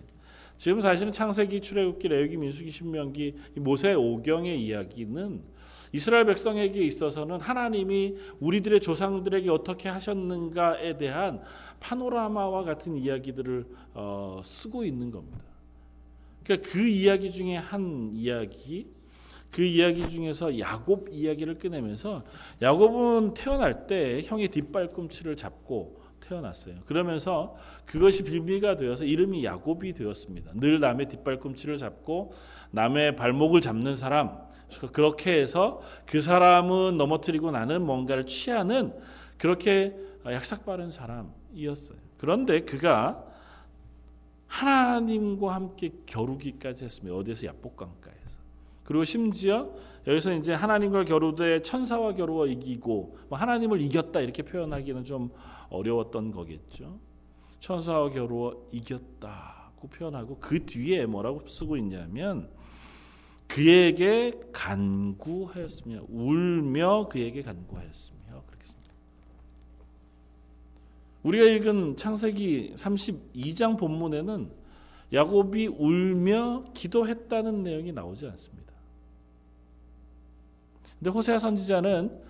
지금 0.55 0.81
사실은 0.81 1.11
창세기, 1.11 1.61
출애굽기, 1.61 2.07
레위기, 2.09 2.37
민수기, 2.37 2.69
신명기, 2.69 3.35
모세 3.55 3.95
오경의 3.95 4.61
이야기는 4.61 5.41
이스라엘 5.91 6.25
백성에게 6.25 6.79
있어서는 6.83 7.41
하나님이 7.41 8.17
우리들의 8.39 8.81
조상들에게 8.81 9.49
어떻게 9.49 9.89
하셨는가에 9.89 10.99
대한 10.99 11.41
파노라마와 11.79 12.63
같은 12.63 12.97
이야기들을 12.97 13.65
어, 13.95 14.41
쓰고 14.45 14.83
있는 14.83 15.09
겁니다. 15.09 15.54
그러니까 16.45 16.69
그 16.69 16.87
이야기 16.87 17.31
중에 17.31 17.57
한 17.57 18.11
이야기, 18.13 18.87
그 19.51 19.63
이야기 19.63 20.07
중에서 20.09 20.59
야곱 20.59 21.09
이야기를 21.09 21.55
꺼내면서 21.55 22.23
야곱은 22.61 23.33
태어날 23.33 23.87
때 23.87 24.21
형의 24.23 24.49
뒷발꿈치를 24.49 25.35
잡고 25.35 26.01
태어났어요. 26.19 26.75
그러면서 26.85 27.55
그것이 27.85 28.23
빌미가 28.23 28.77
되어서 28.77 29.05
이름이 29.05 29.43
야곱이 29.43 29.93
되었습니다. 29.93 30.51
늘 30.55 30.79
남의 30.79 31.07
뒷발꿈치를 31.07 31.77
잡고 31.77 32.33
남의 32.71 33.15
발목을 33.15 33.61
잡는 33.61 33.95
사람. 33.95 34.45
그렇게 34.91 35.39
해서 35.39 35.81
그 36.05 36.21
사람은 36.21 36.97
넘어뜨리고 36.97 37.51
나는 37.51 37.81
뭔가를 37.83 38.25
취하는 38.25 38.93
그렇게 39.37 39.95
약삭 40.25 40.65
빠른 40.65 40.89
사람이었어요. 40.91 41.97
그런데 42.17 42.61
그가 42.61 43.23
하나님과 44.47 45.53
함께 45.53 45.91
겨루기까지 46.05 46.85
했습니다. 46.85 47.15
어디에서 47.15 47.47
야복강가에서. 47.47 48.39
그리고 48.83 49.03
심지어 49.03 49.71
여기서 50.07 50.33
이제 50.33 50.53
하나님과 50.53 51.05
겨루되 51.05 51.61
천사와 51.63 52.13
겨루어 52.13 52.45
이기고 52.47 53.17
뭐 53.29 53.37
하나님을 53.37 53.81
이겼다 53.81 54.21
이렇게 54.21 54.43
표현하기는 54.43 55.03
좀 55.03 55.31
어려웠던 55.69 56.31
거겠죠. 56.31 56.99
천사와 57.59 58.11
겨루어 58.11 58.67
이겼다고 58.71 59.87
표현하고 59.87 60.37
그 60.39 60.63
뒤에 60.65 61.07
뭐라고 61.07 61.47
쓰고 61.47 61.77
있냐면 61.77 62.51
그에게 63.47 64.39
간구하였으며 64.51 66.05
울며 66.09 67.07
그에게 67.07 67.41
간구하였으며 67.41 68.14
우리가 71.25 71.43
읽은 71.43 71.97
창세기 71.97 72.73
32장 72.75 73.79
본문에는 73.79 74.51
야곱이 75.11 75.67
울며 75.67 76.65
기도했다는 76.75 77.63
내용이 77.63 77.91
나오지 77.91 78.27
않습니다. 78.27 78.71
근데 80.99 81.09
호세아 81.09 81.39
선지자는 81.39 82.21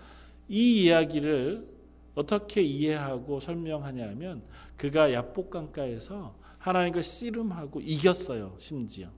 이 0.47 0.83
이야기를 0.83 1.67
어떻게 2.15 2.61
이해하고 2.61 3.41
설명하냐면 3.41 4.43
그가 4.77 5.11
야복강가에서 5.11 6.33
하나님과 6.57 7.01
씨름하고 7.01 7.81
이겼어요. 7.81 8.55
심지어 8.59 9.09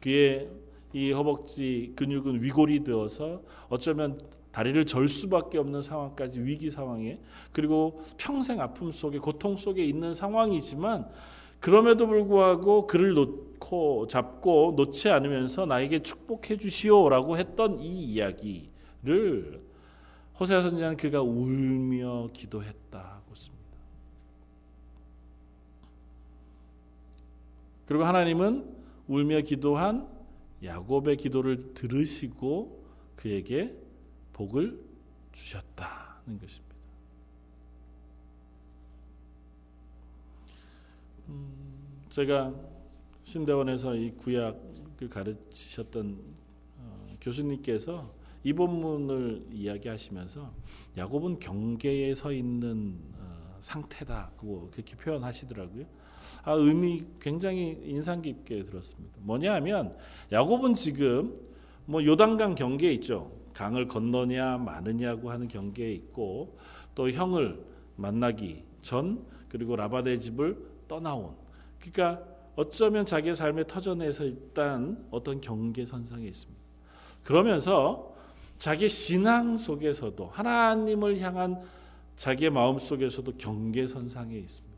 그의 0.00 0.50
이 0.92 1.10
허벅지 1.12 1.94
근육은 1.96 2.42
위골이 2.42 2.84
되어서 2.84 3.42
어쩌면 3.70 4.20
다리를 4.52 4.84
절 4.86 5.08
수밖에 5.08 5.58
없는 5.58 5.82
상황까지 5.82 6.40
위기 6.40 6.70
상황에 6.70 7.20
그리고 7.52 8.02
평생 8.16 8.60
아픔 8.60 8.90
속에 8.90 9.18
고통 9.18 9.56
속에 9.56 9.84
있는 9.84 10.14
상황이지만 10.14 11.08
그럼에도 11.60 12.06
불구하고 12.06 12.86
그를 12.86 13.12
놓고 13.14 14.08
잡고 14.08 14.74
놓지 14.76 15.10
않으면서 15.10 15.66
나에게 15.66 16.02
축복해 16.02 16.56
주시오라고 16.56 17.36
했던 17.36 17.78
이 17.78 17.86
이야기를 17.86 19.60
호세아 20.40 20.62
선지자는 20.62 20.96
그가 20.96 21.20
울며 21.20 22.30
기도했다고 22.32 23.34
씁니다. 23.34 23.60
그리고 27.84 28.04
하나님은 28.04 28.64
울며 29.06 29.42
기도한 29.42 30.08
야곱의 30.64 31.18
기도를 31.18 31.74
들으시고 31.74 32.84
그에게 33.16 33.76
복을 34.40 34.82
주셨다는 35.32 36.38
것입니다. 36.40 36.74
음, 41.28 42.02
제가 42.08 42.54
신대원에서 43.22 43.94
이 43.96 44.12
구약을 44.12 45.10
가르치셨던 45.10 46.18
어, 46.78 47.16
교수님께서 47.20 48.14
이 48.42 48.54
본문을 48.54 49.48
이야기하시면서 49.52 50.54
야곱은 50.96 51.38
경계에 51.38 52.14
서 52.14 52.32
있는 52.32 52.98
어, 53.18 53.58
상태다. 53.60 54.32
그렇게 54.38 54.96
표현하시더라고요. 54.96 55.84
아, 56.44 56.52
의미 56.52 57.04
굉장히 57.20 57.78
인상 57.84 58.22
깊게 58.22 58.64
들었습니다. 58.64 59.18
뭐냐 59.20 59.52
하면 59.56 59.92
야곱은 60.32 60.72
지금 60.72 61.38
뭐 61.84 62.02
요단강 62.02 62.54
경계에 62.54 62.94
있죠. 62.94 63.39
강을 63.54 63.88
건너냐 63.88 64.58
마느냐고 64.58 65.30
하는 65.30 65.48
경계에 65.48 65.92
있고 65.92 66.58
또 66.94 67.10
형을 67.10 67.64
만나기 67.96 68.64
전 68.82 69.24
그리고 69.48 69.76
라바의 69.76 70.20
집을 70.20 70.56
떠나온 70.88 71.34
그러니까 71.78 72.24
어쩌면 72.56 73.06
자기의 73.06 73.36
삶의 73.36 73.66
터전에서 73.66 74.24
일단 74.24 75.06
어떤 75.10 75.40
경계선상에 75.40 76.26
있습니다. 76.26 76.60
그러면서 77.24 78.14
자기 78.58 78.88
신앙 78.88 79.56
속에서도 79.56 80.26
하나님을 80.26 81.18
향한 81.20 81.62
자기의 82.16 82.50
마음 82.50 82.78
속에서도 82.78 83.36
경계선상에 83.38 84.36
있습니다. 84.36 84.76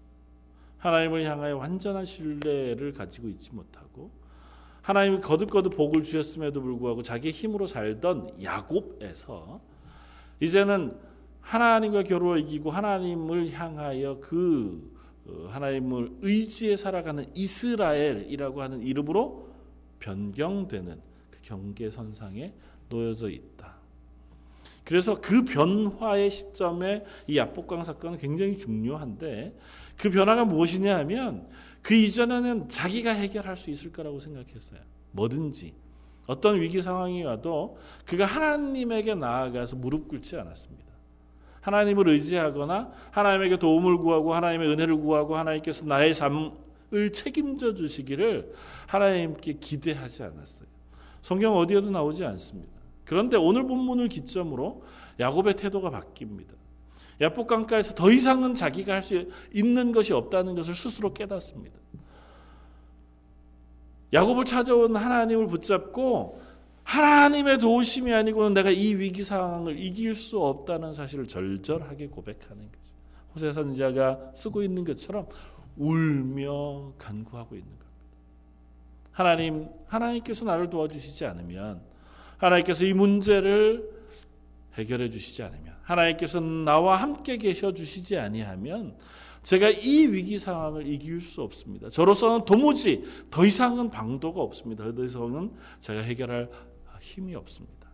하나님을 0.79 1.25
향하여 1.25 1.57
완전한 1.57 2.05
신뢰를 2.05 2.93
가지고 2.93 3.29
있지 3.29 3.53
못하고 3.53 4.11
하나님이 4.83 5.21
거듭거듭 5.21 5.77
복을 5.77 6.03
주셨음에도 6.03 6.61
불구하고 6.61 7.03
자기의 7.03 7.33
힘으로 7.33 7.67
살던 7.67 8.43
야곱에서 8.43 9.61
이제는 10.41 10.97
하나님과 11.41 12.03
겨루어 12.03 12.37
이기고 12.39 12.71
하나님을 12.71 13.53
향하여 13.53 14.19
그 14.21 14.93
어, 15.25 15.47
하나님을 15.51 16.11
의지해 16.21 16.77
살아가는 16.77 17.25
이스라엘이라고 17.35 18.61
하는 18.61 18.81
이름으로 18.81 19.49
변경되는 20.01 21.01
그 21.31 21.39
경계선상에 21.43 22.53
놓여져 22.89 23.31
있다. 23.31 23.77
그래서 24.85 25.21
그 25.21 25.45
변화의 25.45 26.31
시점에 26.31 27.05
이 27.29 27.39
야복강 27.39 27.85
사건은 27.85 28.19
굉장히 28.19 28.59
중요한데 28.59 29.57
그 29.97 30.11
변화가 30.11 30.45
무엇이냐 30.45 30.99
하면 30.99 31.49
그 31.83 31.95
이전에는 31.95 32.69
자기가 32.69 33.11
해결할 33.11 33.57
수 33.57 33.71
있을 33.71 33.93
거라고 33.93 34.21
생각했어요. 34.21 34.81
뭐든지 35.11 35.75
어떤 36.29 36.61
위기 36.61 36.81
상황이 36.81 37.23
와도 37.25 37.77
그가 38.07 38.25
하나님에게 38.25 39.15
나아가서 39.15 39.77
무릎 39.77 40.09
꿇지 40.09 40.37
않았습니다. 40.37 40.93
하나님을 41.61 42.09
의지하거나 42.09 42.91
하나님에게 43.11 43.59
도움을 43.59 43.99
구하고 43.99 44.35
하나님의 44.35 44.69
은혜를 44.71 44.97
구하고 44.97 45.37
하나님께서 45.37 45.85
나의 45.87 46.15
삶을 46.15 47.13
책임져 47.13 47.75
주시기를 47.75 48.53
하나님께 48.87 49.55
기대하지 49.55 50.25
않았어요. 50.25 50.69
성경 51.21 51.57
어디에도 51.57 51.91
나오지 51.91 52.25
않습니다. 52.25 52.73
그런데 53.05 53.37
오늘 53.37 53.65
본문을 53.67 54.09
기점으로 54.09 54.83
야곱의 55.21 55.55
태도가 55.55 55.91
바뀝니다. 55.91 56.62
야복강가에서 57.23 57.95
더 57.95 58.11
이상은 58.11 58.55
자기가 58.55 58.95
할 58.95 59.03
수 59.03 59.29
있는 59.53 59.93
것이 59.93 60.13
없다는 60.13 60.55
것을 60.55 60.75
스스로 60.75 61.15
깨닫습니다. 61.15 61.77
야곱을 64.13 64.45
찾아온 64.45 64.95
하나님을 64.95 65.47
붙잡고 65.47 66.41
하나님의 66.85 67.59
도우심이 67.59 68.13
아니고는 68.13 68.55
내가 68.55 68.71
이 68.71 68.95
위기 68.95 69.25
상황을 69.25 69.79
이길 69.79 70.15
수 70.15 70.39
없다는 70.41 70.93
사실을 70.93 71.27
절절하게 71.27 72.09
고백하는 72.09 72.67
거죠. 72.67 72.83
호세 73.35 73.53
선자가 73.53 74.33
쓰고 74.35 74.63
있는 74.63 74.85
것처럼 74.85 75.27
울며 75.77 76.93
간구하고 76.99 77.55
있는 77.55 77.69
겁니다. 77.69 77.87
하나님, 79.13 79.69
하나님께서 79.87 80.45
나를 80.45 80.69
도와주시지 80.69 81.25
않으면 81.25 81.81
하나님께서 82.37 82.85
이 82.85 82.93
문제를 82.93 84.02
해결해 84.75 85.11
주시지 85.11 85.43
않으면 85.43 85.77
하나님께서 85.83 86.41
나와 86.41 86.97
함께 86.97 87.37
계셔 87.37 87.73
주시지 87.73 88.19
아니하면 88.19 88.97
제가 89.43 89.69
이 89.71 90.07
위기 90.07 90.39
상황을 90.39 90.87
이길 90.87 91.21
수 91.21 91.43
없습니다. 91.43 91.91
저로서는 91.91 92.45
도무지 92.45 93.05
더 93.31 93.45
이상은 93.45 93.91
방도가 93.91 94.41
없습니다. 94.41 94.93
더 94.95 95.05
이상은 95.05 95.53
제가 95.81 96.01
해결할 96.01 96.49
힘이 97.01 97.35
없습니다. 97.35 97.89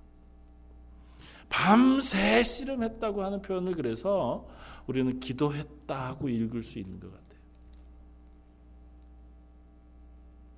밤새 1.48 2.42
씨름했다고 2.42 3.24
하는 3.24 3.40
표현을 3.40 3.72
그래서 3.72 4.46
우리는 4.86 5.18
기도했다고 5.18 6.28
읽을 6.28 6.62
수 6.62 6.78
있는 6.78 7.00
것 7.00 7.10
같아요. 7.10 7.38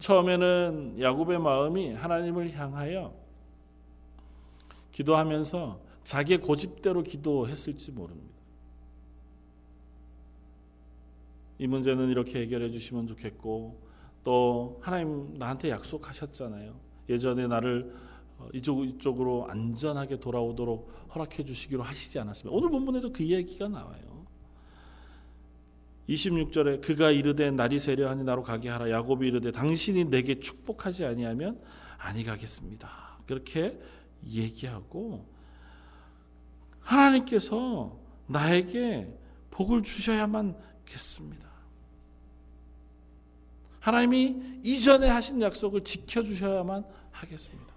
처음에는 0.01 0.97
야곱의 1.01 1.39
마음이 1.39 1.95
하나님을 1.95 2.53
향하여 2.57 3.15
기도하면서 4.91 5.90
자기의 6.03 6.41
고집대로 6.41 7.03
기도했을지 7.03 7.93
모릅니다. 7.93 8.41
이 11.59 11.67
문제는 11.67 12.09
이렇게 12.09 12.41
해결해 12.41 12.71
주시면 12.71 13.07
좋겠고 13.07 13.81
또 14.25 14.79
하나님 14.83 15.35
나한테 15.35 15.71
약속하셨잖아요. 15.71 16.75
예전에 17.09 17.47
나를 17.47 17.93
어, 18.39 18.49
이쪽 18.55 18.85
이쪽으로 18.85 19.47
안전하게 19.49 20.21
돌아오도록 20.21 20.91
허락해 21.15 21.45
주시기로 21.45 21.83
하시지 21.83 22.19
않았습니까? 22.19 22.57
오늘 22.57 22.71
본문에도 22.71 23.13
그 23.13 23.23
이야기가 23.23 23.69
나와요. 23.69 24.27
26절에 26.09 26.81
그가 26.81 27.11
이르되 27.11 27.51
날이 27.51 27.79
세려하니 27.79 28.25
나로 28.25 28.43
가게 28.43 28.69
하라 28.69 28.91
야곱이 28.91 29.29
이르되 29.29 29.53
당신이 29.53 30.07
내게 30.07 30.41
축복하지 30.41 31.05
아니하면 31.05 31.61
아니 31.99 32.25
가겠습니다. 32.25 32.89
그렇게 33.27 33.79
얘기하고 34.27 35.27
하나님께서 36.81 37.97
나에게 38.27 39.17
복을 39.51 39.83
주셔야만 39.83 40.57
겠습니다. 40.87 41.49
하나님이 43.81 44.61
이전에 44.63 45.09
하신 45.09 45.41
약속을 45.41 45.85
지켜 45.85 46.23
주셔야만 46.23 46.85
하겠습니다. 47.11 47.71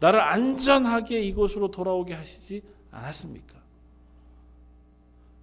나를 0.00 0.20
안전하게 0.20 1.20
이곳으로 1.22 1.70
돌아오게 1.70 2.14
하시지 2.14 2.62
않았습니까? 2.90 3.54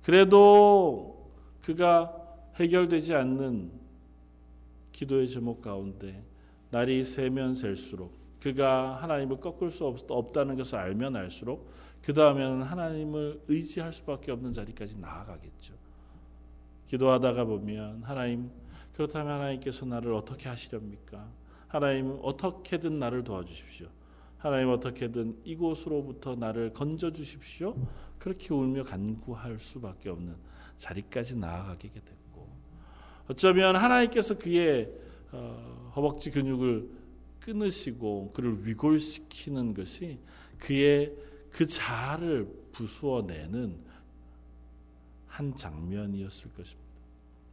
그래도 0.03 1.31
그가 1.61 2.15
해결되지 2.55 3.13
않는 3.15 3.71
기도의 4.91 5.29
제목 5.29 5.61
가운데 5.61 6.23
날이 6.69 7.03
새면 7.05 7.55
셀수록 7.55 8.20
그가 8.41 8.95
하나님을 8.95 9.39
꺾을 9.39 9.69
수 9.71 9.85
없 9.85 10.33
다는 10.33 10.57
것을 10.57 10.77
알면 10.77 11.15
알수록 11.15 11.71
그 12.01 12.13
다음에는 12.13 12.63
하나님을 12.63 13.43
의지할 13.47 13.93
수밖에 13.93 14.31
없는 14.31 14.51
자리까지 14.51 14.97
나아가겠죠. 14.97 15.75
기도하다가 16.87 17.45
보면 17.45 18.03
하나님 18.03 18.49
그렇다면 18.93 19.33
하나님께서 19.33 19.85
나를 19.85 20.13
어떻게 20.13 20.49
하시렵니까? 20.49 21.29
하나님 21.67 22.19
어떻게든 22.21 22.99
나를 22.99 23.23
도와주십시오. 23.23 23.87
하나님 24.37 24.69
어떻게든 24.69 25.41
이곳으로부터 25.45 26.35
나를 26.35 26.73
건져 26.73 27.11
주십시오. 27.11 27.75
그렇게 28.17 28.53
울며 28.53 28.83
간구할 28.83 29.59
수밖에 29.59 30.09
없는 30.09 30.35
자리까지 30.77 31.37
나아가게 31.37 31.89
됐고 31.89 32.49
어쩌면 33.29 33.75
하나님께서 33.75 34.37
그의 34.37 34.91
어, 35.31 35.91
허벅지 35.95 36.31
근육을 36.31 37.00
끊으시고 37.41 38.31
그를 38.33 38.65
위골시키는 38.65 39.73
것이 39.73 40.19
그의 40.57 41.13
그 41.51 41.65
자아를 41.65 42.47
부수어내는 42.71 43.75
한 45.27 45.55
장면이었을 45.55 46.51
것입니다. 46.53 46.91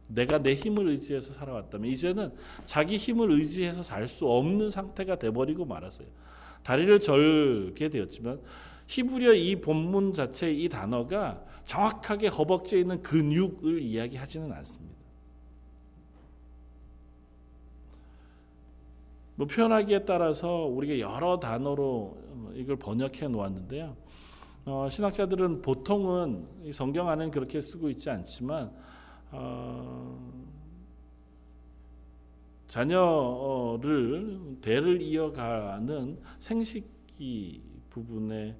내가 0.07 0.41
내 0.41 0.55
힘을 0.55 0.87
의지해서 0.87 1.33
살아왔다면 1.33 1.89
이제는 1.91 2.33
자기 2.65 2.97
힘을 2.97 3.31
의지해서 3.31 3.83
살 3.83 4.07
수 4.07 4.27
없는 4.27 4.69
상태가 4.69 5.17
돼버리고 5.17 5.65
말았어요. 5.65 6.07
다리를 6.63 6.99
절게 6.99 7.89
되었지만 7.89 8.41
히브리어 8.87 9.33
이 9.33 9.55
본문 9.61 10.13
자체 10.13 10.51
이 10.51 10.67
단어가 10.67 11.45
정확하게 11.65 12.27
허벅지에 12.27 12.79
있는 12.79 13.01
근육을 13.03 13.81
이야기하지는 13.81 14.51
않습니다. 14.51 14.98
뭐 19.39 19.47
표현하기에 19.47 20.03
따라서 20.03 20.65
우리가 20.65 20.99
여러 20.99 21.39
단어로 21.39 22.51
이걸 22.55 22.75
번역해 22.75 23.29
놓았는데요. 23.29 23.95
어, 24.65 24.89
신학자들은 24.91 25.61
보통은 25.61 26.73
성경 26.73 27.07
안에는 27.07 27.31
그렇게 27.31 27.61
쓰고 27.61 27.89
있지 27.89 28.09
않지만 28.09 28.69
어, 29.31 30.43
자녀를 32.67 34.57
대를 34.59 35.01
이어가는 35.01 36.19
생식기 36.39 37.61
부분의 37.91 38.57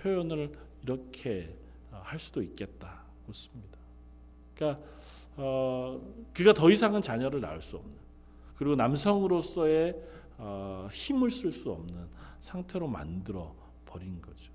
표현을 0.00 0.52
이렇게 0.82 1.54
할 1.90 2.18
수도 2.18 2.40
있겠다 2.40 3.02
그렇습니다. 3.24 3.78
그러니까 4.54 4.82
어, 5.36 6.00
그가 6.32 6.54
더 6.54 6.70
이상은 6.70 7.02
자녀를 7.02 7.42
낳을 7.42 7.60
수 7.60 7.76
없는 7.76 7.99
그리고 8.60 8.76
남성으로서의 8.76 9.96
어, 10.36 10.86
힘을 10.92 11.30
쓸 11.30 11.50
수 11.50 11.70
없는 11.70 12.08
상태로 12.42 12.88
만들어 12.88 13.54
버린 13.86 14.20
거죠. 14.20 14.52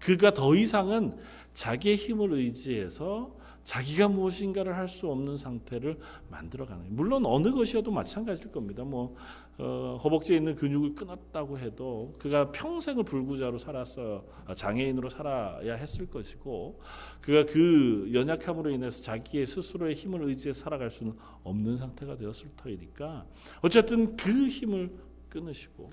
그가 0.00 0.34
더 0.34 0.56
이상은 0.56 1.16
자기의 1.54 1.94
힘을 1.94 2.32
의지해서 2.32 3.36
자기가 3.62 4.08
무엇인가를 4.08 4.76
할 4.76 4.90
수 4.90 5.08
없는 5.08 5.36
상태를 5.36 5.98
만들어가는 6.28 6.86
물론 6.96 7.24
어느 7.24 7.52
것이어도 7.52 7.92
마찬가지일 7.92 8.50
겁니다. 8.50 8.82
뭐 8.82 9.14
어, 9.56 9.98
허벅지에 10.02 10.38
있는 10.38 10.56
근육을 10.56 10.94
끊었다고 10.96 11.58
해도 11.58 12.16
그가 12.18 12.50
평생을 12.50 13.04
불구자로 13.04 13.58
살았어 13.58 14.24
장애인으로 14.56 15.08
살아야 15.08 15.74
했을 15.74 16.10
것이고 16.10 16.80
그가 17.20 17.44
그 17.46 18.10
연약함으로 18.12 18.70
인해서 18.70 19.02
자기의 19.02 19.46
스스로의 19.46 19.94
힘을 19.94 20.24
의지해 20.24 20.52
살아갈 20.52 20.90
수는 20.90 21.14
없는 21.44 21.76
상태가 21.76 22.16
되었을 22.16 22.50
터이니까 22.56 23.26
어쨌든 23.60 24.16
그 24.16 24.48
힘을 24.48 24.90
끊으시고 25.28 25.88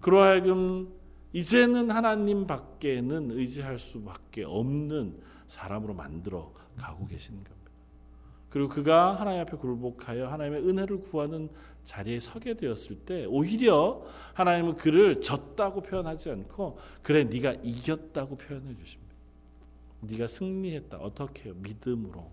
그러하여금 0.00 0.92
이제는 1.32 1.90
하나님 1.90 2.46
밖에는 2.46 3.30
의지할 3.32 3.78
수밖에 3.78 4.44
없는 4.44 5.20
사람으로 5.46 5.94
만들어 5.94 6.52
가고 6.76 7.06
계시는 7.06 7.42
겁니다. 7.44 7.64
그리고 8.50 8.68
그가 8.68 9.14
하나님 9.14 9.40
앞에 9.40 9.56
굴복하여 9.56 10.28
하나님의 10.28 10.68
은혜를 10.68 11.00
구하는 11.00 11.48
자리에 11.82 12.20
서게 12.20 12.54
되었을 12.54 13.00
때 13.00 13.26
오히려 13.26 14.02
하나님은 14.34 14.76
그를 14.76 15.20
졌다고 15.20 15.82
표현하지 15.82 16.30
않고 16.30 16.78
그래 17.02 17.24
네가 17.24 17.56
이겼다고 17.62 18.36
표현해 18.36 18.76
주십니다. 18.76 19.12
네가 20.00 20.26
승리했다. 20.26 20.98
어떻게? 20.98 21.52
믿음으로. 21.52 22.30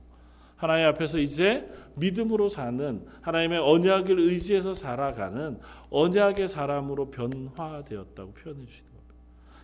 하나님 0.56 0.86
앞에서 0.90 1.18
이제 1.18 1.68
믿음으로 1.96 2.48
사는 2.48 3.04
하나님의 3.22 3.58
언약을 3.58 4.20
의지해서 4.20 4.76
살아가는 4.76 5.60
언약의 5.90 6.48
사람으로 6.48 7.10
변화되었다고 7.10 8.34
표현해 8.34 8.66
주시는 8.68 8.92
겁니다. 8.92 9.16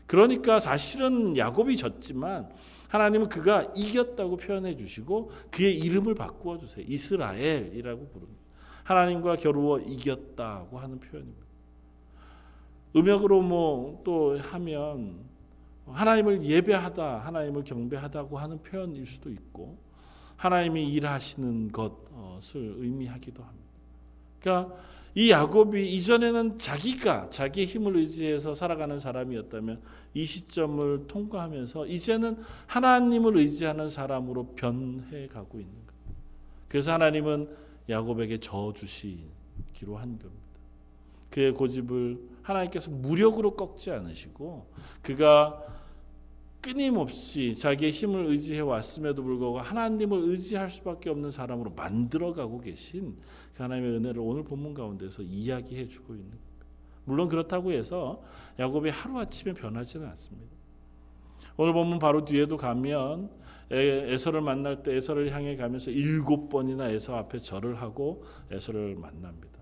그러니까 0.07 0.59
사실은 0.59 1.37
야곱이 1.37 1.77
졌지만 1.77 2.49
하나님은 2.89 3.29
그가 3.29 3.65
이겼다고 3.75 4.37
표현해 4.37 4.77
주시고 4.77 5.31
그의 5.51 5.77
이름을 5.77 6.15
바꾸어 6.15 6.57
주세요. 6.57 6.85
이스라엘이라고 6.87 8.07
부릅니다. 8.09 8.41
하나님과 8.83 9.37
겨루어 9.37 9.79
이겼다고 9.79 10.79
하는 10.79 10.99
표현입니다. 10.99 11.45
음역으로 12.95 13.41
뭐 13.41 14.01
또 14.03 14.37
하면 14.37 15.25
하나님을 15.85 16.41
예배하다, 16.41 17.19
하나님을 17.25 17.63
경배하다고 17.63 18.37
하는 18.37 18.61
표현일 18.61 19.05
수도 19.05 19.29
있고 19.29 19.77
하나님이 20.35 20.91
일하시는 20.93 21.71
것을 21.71 22.75
의미하기도 22.77 23.43
합니다. 23.43 23.67
그러니까 24.39 24.75
이 25.17 25.31
야곱이 25.31 25.95
이전에는 25.95 26.59
자기가 26.59 27.31
자기의 27.31 27.65
힘을 27.65 27.97
의지해서 27.97 28.53
살아가는 28.53 28.99
사람이었다면 28.99 29.81
이 30.13 30.25
시점을 30.25 31.07
통과하면서 31.07 31.87
이제는 31.87 32.37
하나님을 32.67 33.35
의지하는 33.37 33.89
사람으로 33.89 34.53
변해 34.55 35.25
가고 35.25 35.59
있는 35.59 35.73
거예요. 35.73 36.15
그래서 36.67 36.93
하나님은 36.93 37.49
야곱에게 37.89 38.37
저 38.41 38.71
주시기로 38.75 39.97
한 39.97 40.19
겁니다. 40.19 40.37
그의 41.31 41.51
고집을 41.51 42.19
하나님께서 42.43 42.91
무력으로 42.91 43.55
꺾지 43.55 43.89
않으시고 43.89 44.71
그가 45.01 45.63
끊임없이 46.61 47.55
자기의 47.55 47.91
힘을 47.91 48.25
의지해 48.27 48.59
왔음에도 48.59 49.23
불구하고 49.23 49.61
하나님을 49.61 50.29
의지할 50.29 50.69
수밖에 50.69 51.09
없는 51.09 51.31
사람으로 51.31 51.71
만들어가고 51.71 52.59
계신 52.59 53.15
그 53.57 53.63
하나님의 53.63 53.97
은혜를 53.97 54.21
오늘 54.21 54.43
본문 54.43 54.75
가운데서 54.75 55.23
이야기해 55.23 55.87
주고 55.87 56.13
있는 56.13 56.29
겁니다. 56.29 56.65
물론 57.05 57.27
그렇다고 57.27 57.71
해서 57.71 58.21
야곱이 58.59 58.91
하루아침에 58.91 59.53
변하지는 59.53 60.07
않습니다. 60.09 60.55
오늘 61.57 61.73
본문 61.73 61.97
바로 61.97 62.23
뒤에도 62.23 62.55
가면 62.55 63.31
에서를 63.71 64.41
만날 64.41 64.83
때 64.83 64.95
에서를 64.95 65.31
향해 65.31 65.55
가면서 65.55 65.89
일곱 65.89 66.49
번이나 66.49 66.89
에서 66.89 67.15
앞에 67.15 67.39
절을 67.39 67.81
하고 67.81 68.23
에서를 68.51 68.95
만납니다. 68.95 69.57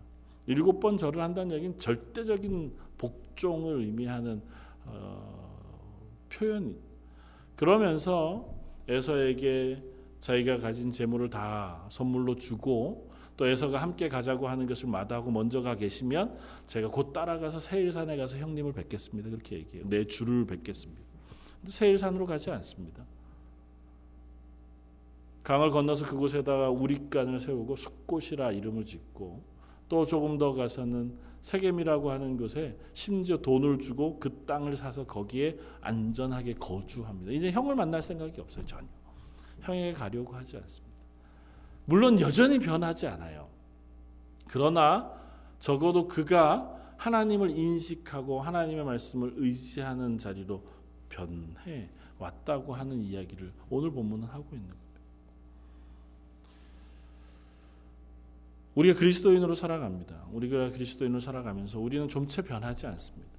일곱 0.48 0.82
번 0.82 0.98
절을 0.98 1.22
한다는 1.22 1.56
얘기는 1.56 1.80
절대적인 1.80 2.74
복종을 2.98 3.80
의미하는 3.80 4.42
어, 4.84 6.06
표현. 6.30 6.76
그러면서 7.56 8.54
에서에게 8.90 9.82
자기가 10.20 10.58
가진 10.58 10.92
재물을 10.92 11.30
다 11.30 11.86
선물로 11.90 12.36
주고 12.36 13.15
또 13.38 13.46
에서가 13.48 13.82
함께 13.82 14.08
가자고 14.08 14.48
하는 14.48 14.66
것을 14.66 14.88
마다하고 14.88 15.32
먼저 15.32 15.62
가 15.62 15.76
계시면 15.76 16.38
제가 16.68 16.90
곧 16.90 17.12
따라가서 17.12 17.60
세일산에 17.60 18.16
가서 18.18 18.38
형님을 18.38 18.74
뵙겠습니다. 18.74 19.30
그렇게 19.30 19.58
얘기해요. 19.58 19.88
내 19.90 20.06
주를 20.06 20.46
뵙겠습니다. 20.46 21.02
세일산으로 21.68 22.26
가지 22.26 22.52
않습니다. 22.52 23.06
강을 25.44 25.70
건너서 25.70 26.06
그곳에다가 26.08 26.70
우리간을 26.72 27.40
세우고 27.40 27.76
숫꽃이라 27.76 28.52
이름을 28.52 28.86
짓고 28.86 29.44
또 29.88 30.06
조금 30.06 30.38
더 30.38 30.54
가서는 30.54 31.18
세겜이라고 31.42 32.10
하는 32.10 32.38
곳에 32.38 32.76
심지어 32.94 33.38
돈을 33.38 33.78
주고 33.78 34.20
그 34.20 34.44
땅을 34.48 34.76
사서 34.76 35.06
거기에 35.06 35.60
안전하게 35.82 36.56
거주합니다. 36.56 37.32
이제 37.32 37.52
형을 37.52 37.76
만날 37.76 38.02
생각이 38.02 38.42
없어요 38.42 38.66
전혀. 38.66 38.88
형에게 39.62 39.94
가려고 39.94 40.34
하지 40.34 40.58
않습니다. 40.58 40.95
물론 41.86 42.20
여전히 42.20 42.60
변하지 42.60 43.08
않아요. 43.08 43.48
그러나 44.50 45.12
적어도 45.60 46.08
그가 46.08 46.72
하나님을 46.98 47.52
인식하고 47.52 48.42
하나님의 48.42 48.86
말씀을 48.86 49.34
의지하는 49.38 50.18
자리로 50.18 50.64
변해 51.10 51.90
왔다고 52.18 52.74
하는 52.74 53.02
이야기를 53.02 53.52
오늘 53.70 53.92
본문은 53.92 54.28
하고 54.28 54.48
있는 54.54 54.70
거예요. 54.70 54.86
우리가 58.76 59.00
그리스도인으로 59.00 59.56
살아갑니다. 59.56 60.28
우리가 60.32 60.72
그리스도인으로 60.72 61.20
살아가면서 61.20 61.80
우리는 61.80 62.08
좀채 62.08 62.42
변하지 62.42 62.88
않습니다. 62.88 63.32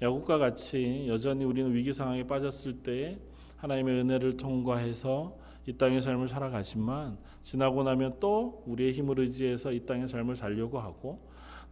야곱과 0.00 0.38
같이 0.38 1.06
여전히 1.08 1.44
우리는 1.44 1.72
위기 1.74 1.92
상황에 1.92 2.26
빠졌을 2.26 2.82
때 2.82 3.18
하나님의 3.58 4.00
은혜를 4.00 4.36
통과해서 4.36 5.36
이 5.66 5.72
땅의 5.72 6.02
삶을 6.02 6.28
살아가지만 6.28 7.18
지나고 7.42 7.82
나면 7.82 8.18
또 8.20 8.62
우리의 8.66 8.92
힘을 8.92 9.18
의지해서 9.20 9.72
이 9.72 9.84
땅의 9.86 10.08
삶을 10.08 10.36
살려고 10.36 10.78
하고 10.78 11.20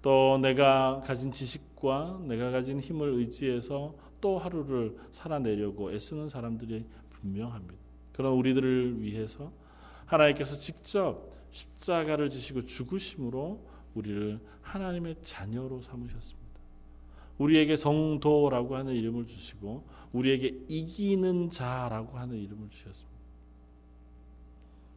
또 0.00 0.38
내가 0.38 1.00
가진 1.05 1.31
지식과 1.31 2.22
내가 2.26 2.50
가진 2.50 2.81
힘을 2.81 3.14
의지해서 3.14 3.94
또 4.20 4.38
하루를 4.38 4.96
살아내려고 5.11 5.92
애쓰는 5.92 6.28
사람들이 6.28 6.87
분명합니다. 7.11 7.74
그런 8.12 8.33
우리들을 8.33 9.00
위해서 9.02 9.52
하나님께서 10.07 10.57
직접 10.57 11.31
십자가를 11.50 12.31
지시고 12.31 12.62
죽으심으로 12.64 13.66
우리를 13.94 14.40
하나님의 14.62 15.16
자녀로 15.22 15.83
삼으셨습니다. 15.83 16.42
우리에게 17.38 17.76
성도라고 17.76 18.76
하는 18.76 18.94
이름을 18.94 19.26
주시고 19.26 19.87
우리에게 20.12 20.64
이기는 20.68 21.50
자라고 21.50 22.18
하는 22.18 22.37
이름을 22.37 22.70
주셨습니다. 22.70 23.12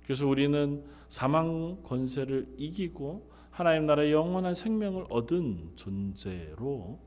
그래서 0.06 0.28
우리는 0.28 0.86
사망 1.10 1.82
권세를 1.84 2.54
이기고 2.58 3.32
하나님 3.50 3.86
나라의 3.86 4.12
영원한 4.12 4.54
생명을 4.54 5.06
얻은 5.10 5.72
존재로 5.76 7.00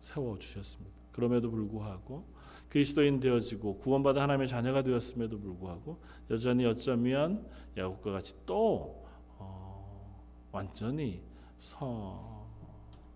세워 0.00 0.38
주셨습니다. 0.38 0.96
그럼에도 1.12 1.50
불구하고 1.50 2.24
그리스도인 2.70 3.20
되어지고 3.20 3.78
구원받아 3.78 4.22
하나님의 4.22 4.48
자녀가 4.48 4.82
되었음에도 4.82 5.38
불구하고 5.38 6.00
여전히 6.30 6.64
어쩌면 6.64 7.46
야곱과 7.76 8.12
같이 8.12 8.34
또 8.46 9.04
어, 9.36 10.24
완전히 10.52 11.20
서, 11.58 12.48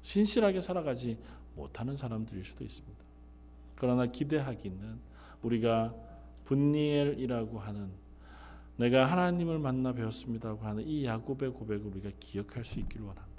신실하게 0.03 0.61
살아가지 0.61 1.18
못하는 1.55 1.97
사람들일 1.97 2.44
수도 2.44 2.64
있습니다. 2.64 3.03
그러나 3.77 4.07
기대하기는 4.07 5.01
우리가 5.42 5.94
분니엘이라고 6.44 7.59
하는 7.59 8.04
내가 8.76 9.06
하나님을 9.06 9.58
만나 9.58 9.92
배웠습니다고 9.92 10.64
하는 10.64 10.87
이 10.87 11.04
야곱의 11.04 11.50
고백을 11.50 11.87
우리가 11.87 12.10
기억할 12.18 12.64
수 12.64 12.80
있기를 12.80 13.06
원합니다. 13.06 13.34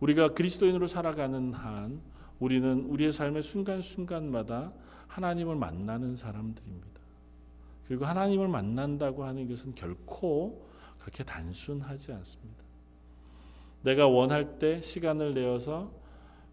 우리가 0.00 0.34
그리스도인으로 0.34 0.86
살아가는 0.86 1.52
한 1.54 2.02
우리는 2.38 2.84
우리의 2.86 3.12
삶의 3.12 3.42
순간순간마다 3.42 4.72
하나님을 5.06 5.56
만나는 5.56 6.16
사람들입니다. 6.16 7.00
그리고 7.86 8.04
하나님을 8.04 8.48
만난다고 8.48 9.24
하는 9.24 9.48
것은 9.48 9.74
결코 9.74 10.66
그렇게 10.98 11.22
단순하지 11.22 12.12
않습니다. 12.12 12.64
내가 13.82 14.08
원할 14.08 14.58
때 14.58 14.80
시간을 14.80 15.34
내어서 15.34 15.92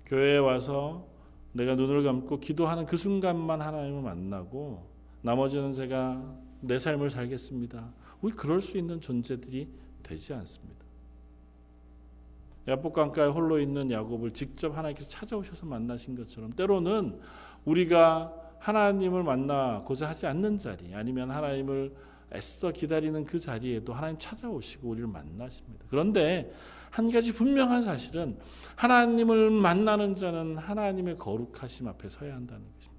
교회에 0.05 0.37
와서 0.37 1.07
내가 1.53 1.75
눈을 1.75 2.03
감고 2.03 2.39
기도하는 2.39 2.85
그 2.85 2.97
순간만 2.97 3.61
하나님을 3.61 4.01
만나고 4.01 4.89
나머지는 5.21 5.73
제가 5.73 6.21
내 6.61 6.79
삶을 6.79 7.09
살겠습니다. 7.09 7.91
우리 8.21 8.33
그럴 8.33 8.61
수 8.61 8.77
있는 8.77 9.01
존재들이 9.01 9.67
되지 10.03 10.33
않습니다. 10.33 10.81
야복 12.67 12.93
강가에 12.93 13.27
홀로 13.27 13.59
있는 13.59 13.89
야곱을 13.89 14.31
직접 14.33 14.77
하나님께서 14.77 15.09
찾아오셔서 15.09 15.65
만나신 15.65 16.15
것처럼 16.15 16.51
때로는 16.53 17.19
우리가 17.65 18.33
하나님을 18.59 19.23
만나고자 19.23 20.09
하지 20.09 20.27
않는 20.27 20.57
자리 20.57 20.93
아니면 20.93 21.31
하나님을 21.31 21.93
애써 22.33 22.71
기다리는 22.71 23.25
그 23.25 23.39
자리에도 23.39 23.93
하나님 23.93 24.17
찾아오시고 24.19 24.89
우리를 24.89 25.07
만나십니다. 25.07 25.85
그런데 25.89 26.51
한 26.91 27.11
가지 27.11 27.33
분명한 27.33 27.83
사실은 27.83 28.37
하나님을 28.75 29.49
만나는 29.49 30.15
자는 30.15 30.57
하나님의 30.57 31.17
거룩하심 31.17 31.87
앞에 31.87 32.09
서야 32.09 32.35
한다는 32.35 32.63
것입니다. 32.75 32.90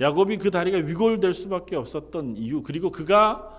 야곱이 0.00 0.38
그 0.38 0.50
다리가 0.50 0.78
위골될 0.78 1.32
수밖에 1.32 1.76
없었던 1.76 2.36
이유 2.36 2.62
그리고 2.62 2.90
그가 2.90 3.52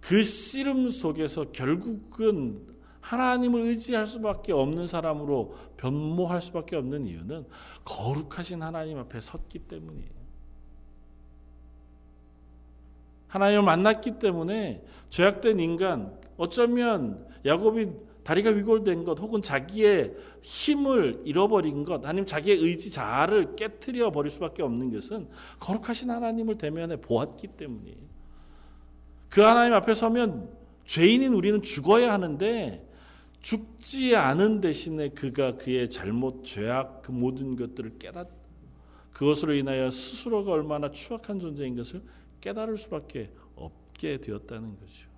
그 0.00 0.22
씨름 0.22 0.90
속에서 0.90 1.50
결국은 1.52 2.74
하나님을 3.00 3.60
의지할 3.60 4.06
수밖에 4.06 4.52
없는 4.52 4.86
사람으로 4.86 5.54
변모할 5.76 6.42
수밖에 6.42 6.76
없는 6.76 7.06
이유는 7.06 7.46
거룩하신 7.84 8.62
하나님 8.62 8.98
앞에 8.98 9.20
섰기 9.20 9.60
때문이에요. 9.60 10.14
하나님을 13.28 13.64
만났기 13.64 14.18
때문에 14.18 14.84
죄악된 15.10 15.60
인간 15.60 16.16
어쩌면 16.36 17.26
야곱이 17.44 17.88
다리가 18.24 18.50
위골된 18.50 19.04
것 19.04 19.18
혹은 19.20 19.42
자기의 19.42 20.14
힘을 20.42 21.22
잃어버린 21.24 21.84
것 21.84 22.04
아니면 22.04 22.26
자기의 22.26 22.58
의지 22.58 22.90
자아를 22.90 23.54
깨뜨려 23.54 24.10
버릴 24.10 24.30
수밖에 24.30 24.62
없는 24.62 24.92
것은 24.92 25.28
거룩하신 25.60 26.10
하나님을 26.10 26.56
대면해 26.56 26.96
보았기 26.96 27.48
때문이에요. 27.48 28.14
그 29.28 29.42
하나님 29.42 29.74
앞에 29.74 29.94
서면 29.94 30.48
죄인인 30.84 31.34
우리는 31.34 31.60
죽어야 31.62 32.12
하는데 32.12 32.88
죽지 33.40 34.16
않은 34.16 34.62
대신에 34.62 35.10
그가 35.10 35.56
그의 35.56 35.90
잘못, 35.90 36.44
죄악 36.44 37.02
그 37.02 37.12
모든 37.12 37.56
것들을 37.56 37.98
깨닫 37.98 38.28
그것으로 39.12 39.54
인하여 39.54 39.90
스스로가 39.90 40.50
얼마나 40.50 40.90
추악한 40.90 41.40
존재인 41.40 41.76
것을 41.76 42.02
깨달을 42.40 42.78
수밖에 42.78 43.30
없게 43.54 44.18
되었다는 44.18 44.78
거죠. 44.80 45.08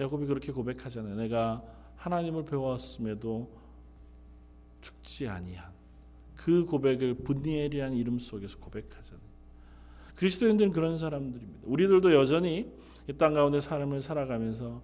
야곱이 0.00 0.26
그렇게 0.26 0.52
고백하잖아요. 0.52 1.16
내가 1.16 1.62
하나님을 2.02 2.44
배웠음에도 2.44 3.48
죽지 4.80 5.28
아니한 5.28 5.70
그 6.34 6.64
고백을 6.64 7.14
분니엘이라는 7.14 7.96
이름 7.96 8.18
속에서 8.18 8.58
고백하잖아요. 8.58 9.22
그리스도인들은 10.16 10.72
그런 10.72 10.98
사람들입니다. 10.98 11.60
우리들도 11.64 12.12
여전히 12.14 12.72
이 13.08 13.12
땅 13.18 13.34
가운데 13.34 13.60
삶을 13.60 14.02
살아가면서 14.02 14.82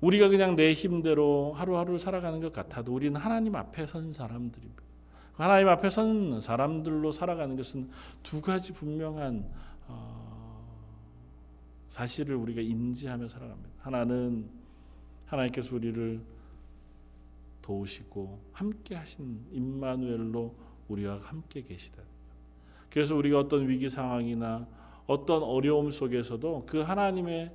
우리가 0.00 0.28
그냥 0.28 0.56
내 0.56 0.72
힘대로 0.72 1.52
하루하루를 1.54 1.98
살아가는 1.98 2.40
것 2.40 2.52
같아도 2.52 2.94
우리는 2.94 3.20
하나님 3.20 3.54
앞에 3.54 3.86
선 3.86 4.12
사람들입니다. 4.12 4.82
하나님 5.34 5.68
앞에 5.68 5.90
선 5.90 6.40
사람들로 6.40 7.12
살아가는 7.12 7.56
것은 7.56 7.90
두 8.22 8.40
가지 8.40 8.72
분명한 8.72 9.46
어, 9.88 10.66
사실을 11.88 12.34
우리가 12.36 12.62
인지하며 12.62 13.28
살아갑니다. 13.28 13.70
하나는 13.78 14.59
하나님께서 15.30 15.76
우리를 15.76 16.20
도우시고 17.62 18.40
함께 18.52 18.96
하신 18.96 19.46
임마누엘로 19.52 20.54
우리와 20.88 21.20
함께 21.20 21.62
계시다. 21.62 22.02
그래서 22.90 23.14
우리가 23.14 23.38
어떤 23.38 23.68
위기 23.68 23.88
상황이나 23.88 24.66
어떤 25.06 25.42
어려움 25.42 25.92
속에서도 25.92 26.66
그 26.66 26.80
하나님의 26.80 27.52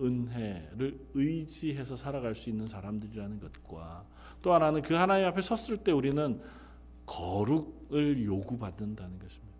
은혜를 0.00 0.98
의지해서 1.14 1.96
살아갈 1.96 2.34
수 2.34 2.50
있는 2.50 2.66
사람들이라는 2.66 3.40
것과 3.40 4.04
또 4.40 4.52
하나는 4.52 4.82
그 4.82 4.94
하나님 4.94 5.26
앞에 5.26 5.42
섰을 5.42 5.78
때 5.78 5.92
우리는 5.92 6.40
거룩을 7.06 8.24
요구받는다는 8.24 9.18
것입니다. 9.18 9.52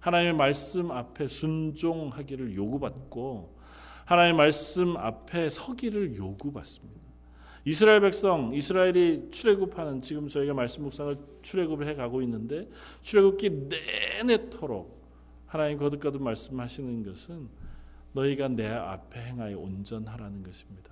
하나님의 0.00 0.34
말씀 0.34 0.90
앞에 0.90 1.28
순종하기를 1.28 2.56
요구받고 2.56 3.61
하나님의 4.04 4.36
말씀 4.36 4.96
앞에 4.96 5.50
서기를 5.50 6.16
요구받습니다. 6.16 7.00
이스라엘 7.64 8.00
백성, 8.00 8.52
이스라엘이 8.54 9.28
출애굽하는 9.30 10.02
지금 10.02 10.28
저희가 10.28 10.52
말씀 10.52 10.82
묵상을 10.82 11.16
출애굽을 11.42 11.86
해 11.86 11.94
가고 11.94 12.20
있는데 12.22 12.68
출애굽기 13.02 13.68
내내토록 14.20 15.02
하나님 15.46 15.78
거듭거듭 15.78 16.22
말씀하시는 16.22 17.04
것은 17.04 17.48
너희가 18.14 18.48
내 18.48 18.66
앞에 18.66 19.20
행하여 19.20 19.58
온전하라는 19.58 20.42
것입니다. 20.42 20.90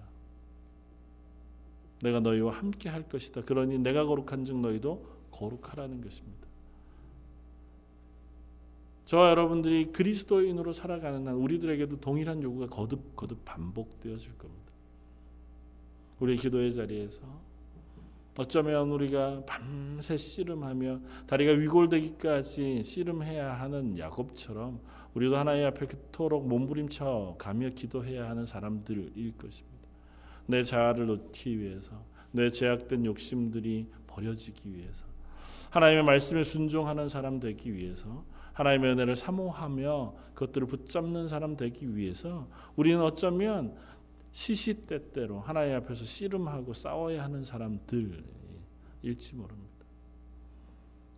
내가 2.03 2.21
너희와 2.21 2.53
함께 2.53 2.89
할 2.89 3.09
것이다. 3.09 3.43
그러니 3.43 3.79
내가 3.79 4.05
거룩한즉 4.05 4.61
너희도 4.61 5.07
거룩하라는 5.33 6.01
것입니다. 6.01 6.50
저와 9.11 9.31
여러분들이 9.31 9.87
그리스도인으로 9.87 10.73
살아가는 10.73 11.27
한 11.27 11.35
우리들에게도 11.35 11.99
동일한 11.99 12.45
요구가 12.45 12.69
거듭 12.69 13.17
거듭 13.17 13.45
반복되어질 13.45 14.39
겁니다. 14.39 14.71
우리 16.21 16.37
기도의 16.37 16.73
자리에서 16.73 17.23
어쩌면 18.39 18.89
우리가 18.91 19.43
밤새 19.47 20.17
씨름하며 20.17 21.01
다리가 21.27 21.55
위골되기까지 21.55 22.85
씨름해야 22.85 23.55
하는 23.55 23.99
야곱처럼 23.99 24.79
우리도 25.15 25.37
하나님 25.37 25.67
앞에 25.67 25.87
그토록 25.87 26.47
몸부림쳐 26.47 27.35
가며 27.37 27.71
기도해야 27.71 28.31
하는 28.31 28.47
사람들일 28.47 29.37
것입니다. 29.37 29.89
내 30.47 30.63
자아를 30.63 31.07
놓기 31.07 31.59
위해서 31.59 32.01
내 32.31 32.53
제약된 32.53 33.05
욕심들이 33.07 33.89
버려지기 34.07 34.73
위해서 34.73 35.05
하나님의 35.71 36.05
말씀에 36.05 36.45
순종하는 36.45 37.09
사람 37.09 37.41
되기 37.41 37.75
위해서 37.75 38.25
하나님의 38.61 38.93
은혜를 38.93 39.17
사모하며 39.17 40.15
그것들을 40.35 40.67
붙잡는 40.67 41.29
사람 41.29 41.57
되기 41.57 41.97
위해서 41.97 42.47
우리는 42.77 43.01
어쩌면 43.01 43.75
시시때때로 44.33 45.41
하나님 45.41 45.77
앞에서 45.77 46.05
씨름하고 46.05 46.75
싸워야 46.75 47.25
하는 47.25 47.43
사람들일지 47.43 48.23
모릅니다. 49.35 49.71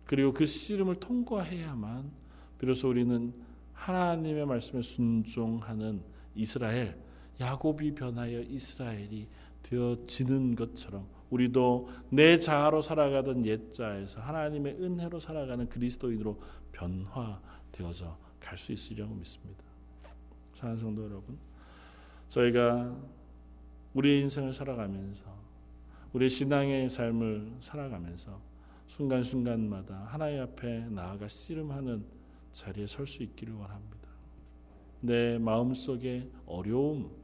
그리고 0.05 0.31
그 0.31 0.45
씨름을 0.45 0.95
통과해야만 0.95 2.11
비로소 2.59 2.89
우리는 2.89 3.33
하나님의 3.73 4.45
말씀에 4.45 4.81
순종하는 4.81 6.01
이스라엘, 6.35 6.97
야곱이 7.41 7.93
변하여 7.93 8.39
이스라엘이 8.41 9.27
되어지는 9.63 10.55
것처럼 10.55 11.07
우리도 11.33 11.89
내 12.09 12.37
자아로 12.37 12.83
살아가던 12.83 13.43
옛자에서 13.45 14.21
하나님의 14.21 14.75
은혜로 14.75 15.19
살아가는 15.19 15.67
그리스도인으로 15.67 16.39
변화되어져 16.71 18.17
갈수 18.39 18.71
있으리라고 18.71 19.15
믿습니다. 19.15 19.63
사랑하는 20.53 20.79
성도 20.79 21.03
여러분, 21.03 21.39
저희가 22.29 22.95
우리의 23.95 24.21
인생을 24.21 24.53
살아가면서 24.53 25.25
우리의 26.13 26.29
신앙의 26.29 26.89
삶을 26.91 27.53
살아가면서 27.59 28.39
순간순간마다 28.85 30.05
하나님 30.05 30.41
앞에 30.41 30.87
나아가 30.89 31.27
씨름하는 31.27 32.05
자리에 32.51 32.85
설 32.85 33.07
수 33.07 33.23
있기를 33.23 33.55
원합니다. 33.55 34.07
내 35.01 35.39
마음속에 35.39 36.29
어려움 36.45 37.22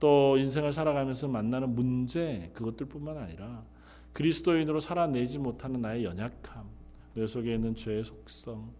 또 0.00 0.36
인생을 0.36 0.72
살아가면서 0.72 1.28
만나는 1.28 1.74
문제 1.74 2.50
그것들뿐만 2.54 3.16
아니라 3.18 3.62
그리스도인으로 4.12 4.80
살아내지 4.80 5.38
못하는 5.38 5.80
나의 5.80 6.04
연약함 6.04 6.64
내 7.14 7.26
속에 7.26 7.54
있는 7.54 7.76
죄의 7.76 8.04
속성 8.04 8.72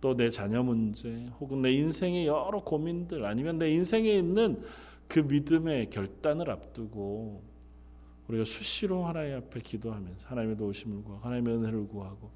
또 0.00 0.14
내 0.14 0.30
자녀 0.30 0.62
문제 0.62 1.26
혹은 1.40 1.62
내 1.62 1.72
인생의 1.72 2.26
여러 2.26 2.62
고민들 2.62 3.24
아니면 3.24 3.58
내 3.58 3.70
인생에 3.72 4.08
있는 4.10 4.62
그 5.08 5.20
믿음의 5.20 5.90
결단을 5.90 6.50
앞두고 6.50 7.42
우리가 8.28 8.44
수시로 8.44 9.04
하나님 9.04 9.36
앞에 9.36 9.60
기도하면서 9.60 10.28
하나님의 10.28 10.56
도우심을 10.56 11.02
구하고 11.02 11.24
하나님의 11.24 11.56
은혜를 11.56 11.88
구하고 11.88 12.30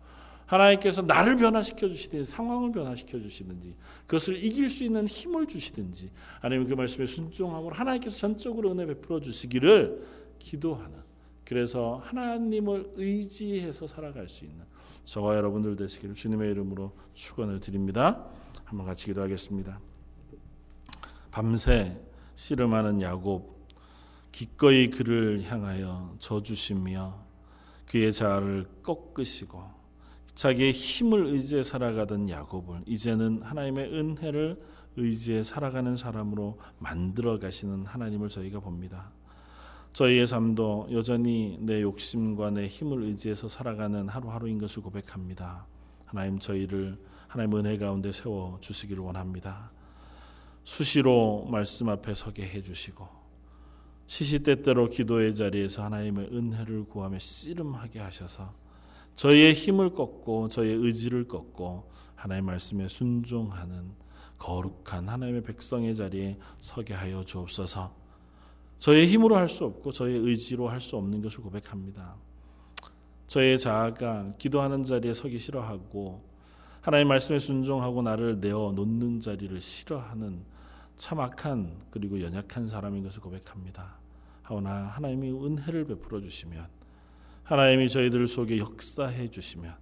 하나님께서 0.51 1.03
나를 1.03 1.37
변화시켜 1.37 1.89
주시든지 1.89 2.29
상황을 2.29 2.73
변화시켜 2.73 3.21
주시든지 3.21 3.75
그것을 4.07 4.37
이길 4.37 4.69
수 4.69 4.83
있는 4.83 5.07
힘을 5.07 5.47
주시든지 5.47 6.11
아니면 6.41 6.67
그 6.67 6.75
말씀에 6.75 7.07
순종함으로 7.07 7.73
하나님께서 7.75 8.17
전적으로 8.17 8.73
은혜 8.73 8.85
베풀어 8.85 9.21
주시기를 9.21 10.05
기도하는 10.41 10.99
그래서 11.45 12.01
하나님을 12.05 12.93
의지해서 12.97 13.87
살아갈 13.87 14.29
수 14.29 14.45
있는 14.45 14.65
저와 15.05 15.37
여러분들 15.37 15.77
되시기를 15.77 16.15
주님의 16.15 16.51
이름으로 16.51 16.93
축원을 17.15 17.61
드립니다. 17.61 18.27
한번 18.65 18.87
같이 18.87 19.07
기도하겠습니다. 19.07 19.81
밤새 21.31 21.97
씨름하는 22.35 23.03
야곱 23.03 23.69
기꺼이 24.33 24.91
그를 24.91 25.43
향하여 25.43 26.17
져주시며 26.19 27.15
그의 27.87 28.13
자아를 28.13 28.69
꺾으시고 28.83 29.80
자기의 30.41 30.73
힘을 30.73 31.27
의지해 31.27 31.63
살아가던 31.63 32.31
야곱을 32.31 32.85
이제는 32.87 33.43
하나님의 33.43 33.93
은혜를 33.93 34.59
의지해 34.97 35.43
살아가는 35.43 35.95
사람으로 35.97 36.59
만들어 36.79 37.39
가시는 37.39 37.85
하나님을 37.85 38.31
저희가 38.31 38.61
봅니다. 38.61 39.13
저희의 39.93 40.27
삶도 40.27 40.89
여전히 40.93 41.59
내 41.61 41.83
욕심과 41.83 42.53
내 42.53 42.67
힘을 42.69 43.03
의지해서 43.03 43.49
살아가는 43.49 44.09
하루하루인 44.09 44.59
것을 44.59 44.83
고백합니다. 44.83 45.67
하나님 46.07 46.39
저희를 46.39 46.97
하나님 47.29 47.57
은혜 47.57 47.77
가운데 47.77 48.11
세워 48.11 48.57
주시기를 48.63 49.03
원합니다. 49.03 49.71
수시로 50.65 51.49
말씀 51.51 51.91
앞에 51.91 52.15
서게 52.15 52.45
해 52.45 52.63
주시고 52.63 53.07
시시때때로 54.07 54.89
기도의 54.89 55.35
자리에서 55.35 55.85
하나님의 55.85 56.29
은혜를 56.33 56.85
구하며 56.85 57.19
씨름하게 57.19 57.99
하셔서 57.99 58.59
저희의 59.21 59.53
힘을 59.53 59.93
꺾고 59.93 60.49
저희의 60.49 60.77
의지를 60.77 61.29
꺾고 61.29 61.91
하나님의 62.15 62.53
말씀에 62.53 62.89
순종하는 62.89 63.93
거룩한 64.39 65.11
하나님의 65.11 65.43
백성의 65.43 65.95
자리에 65.95 66.39
서게 66.59 66.95
하여 66.95 67.23
주옵소서. 67.23 67.95
저의 68.79 69.07
힘으로 69.09 69.37
할 69.37 69.47
수 69.47 69.67
없고 69.67 69.93
저의 69.93 70.17
의지로 70.17 70.71
할 70.71 70.81
수 70.81 70.97
없는 70.97 71.21
것을 71.21 71.43
고백합니다. 71.43 72.17
저의 73.27 73.59
자아가 73.59 74.33
기도하는 74.39 74.85
자리에 74.85 75.13
서기 75.13 75.39
싫어하고 75.39 76.25
하나님 76.81 77.09
말씀에 77.09 77.41
순종하고 77.41 78.01
나를 78.01 78.41
내어 78.41 78.73
놓는 78.75 79.21
자리를 79.21 79.61
싫어하는 79.61 80.47
참 80.97 81.21
악한 81.21 81.89
그리고 81.91 82.23
연약한 82.23 82.69
사람인 82.69 83.03
것을 83.03 83.21
고백합니다. 83.21 83.99
하오나 84.45 84.87
하나님이 84.87 85.31
은혜를 85.31 85.85
베풀어 85.85 86.23
주시면 86.23 86.80
하나님이 87.51 87.89
저희들 87.89 88.29
속에 88.29 88.59
역사해 88.59 89.29
주시면 89.29 89.75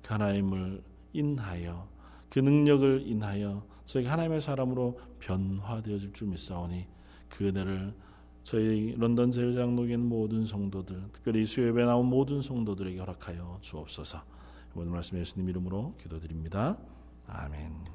그 0.00 0.12
하나님을 0.12 0.80
인하여 1.12 1.88
그 2.28 2.38
능력을 2.38 3.02
인하여 3.04 3.66
저희가 3.84 4.12
하나님의 4.12 4.40
사람으로 4.40 5.00
변화되어질 5.18 6.12
줄 6.12 6.28
믿사오니 6.28 6.86
그 7.28 7.48
은혜를 7.48 7.96
저희 8.44 8.94
런던 8.96 9.32
제일장로교 9.32 9.98
모든 9.98 10.44
성도들 10.44 11.08
특별히 11.12 11.46
수요예배 11.46 11.84
나온 11.84 12.06
모든 12.06 12.42
성도들에게 12.42 13.00
허락하여 13.00 13.58
주옵소서. 13.60 14.22
오늘 14.76 14.92
말씀 14.92 15.18
예수님 15.18 15.48
이름으로 15.48 15.96
기도드립니다. 15.98 16.78
아멘. 17.26 17.89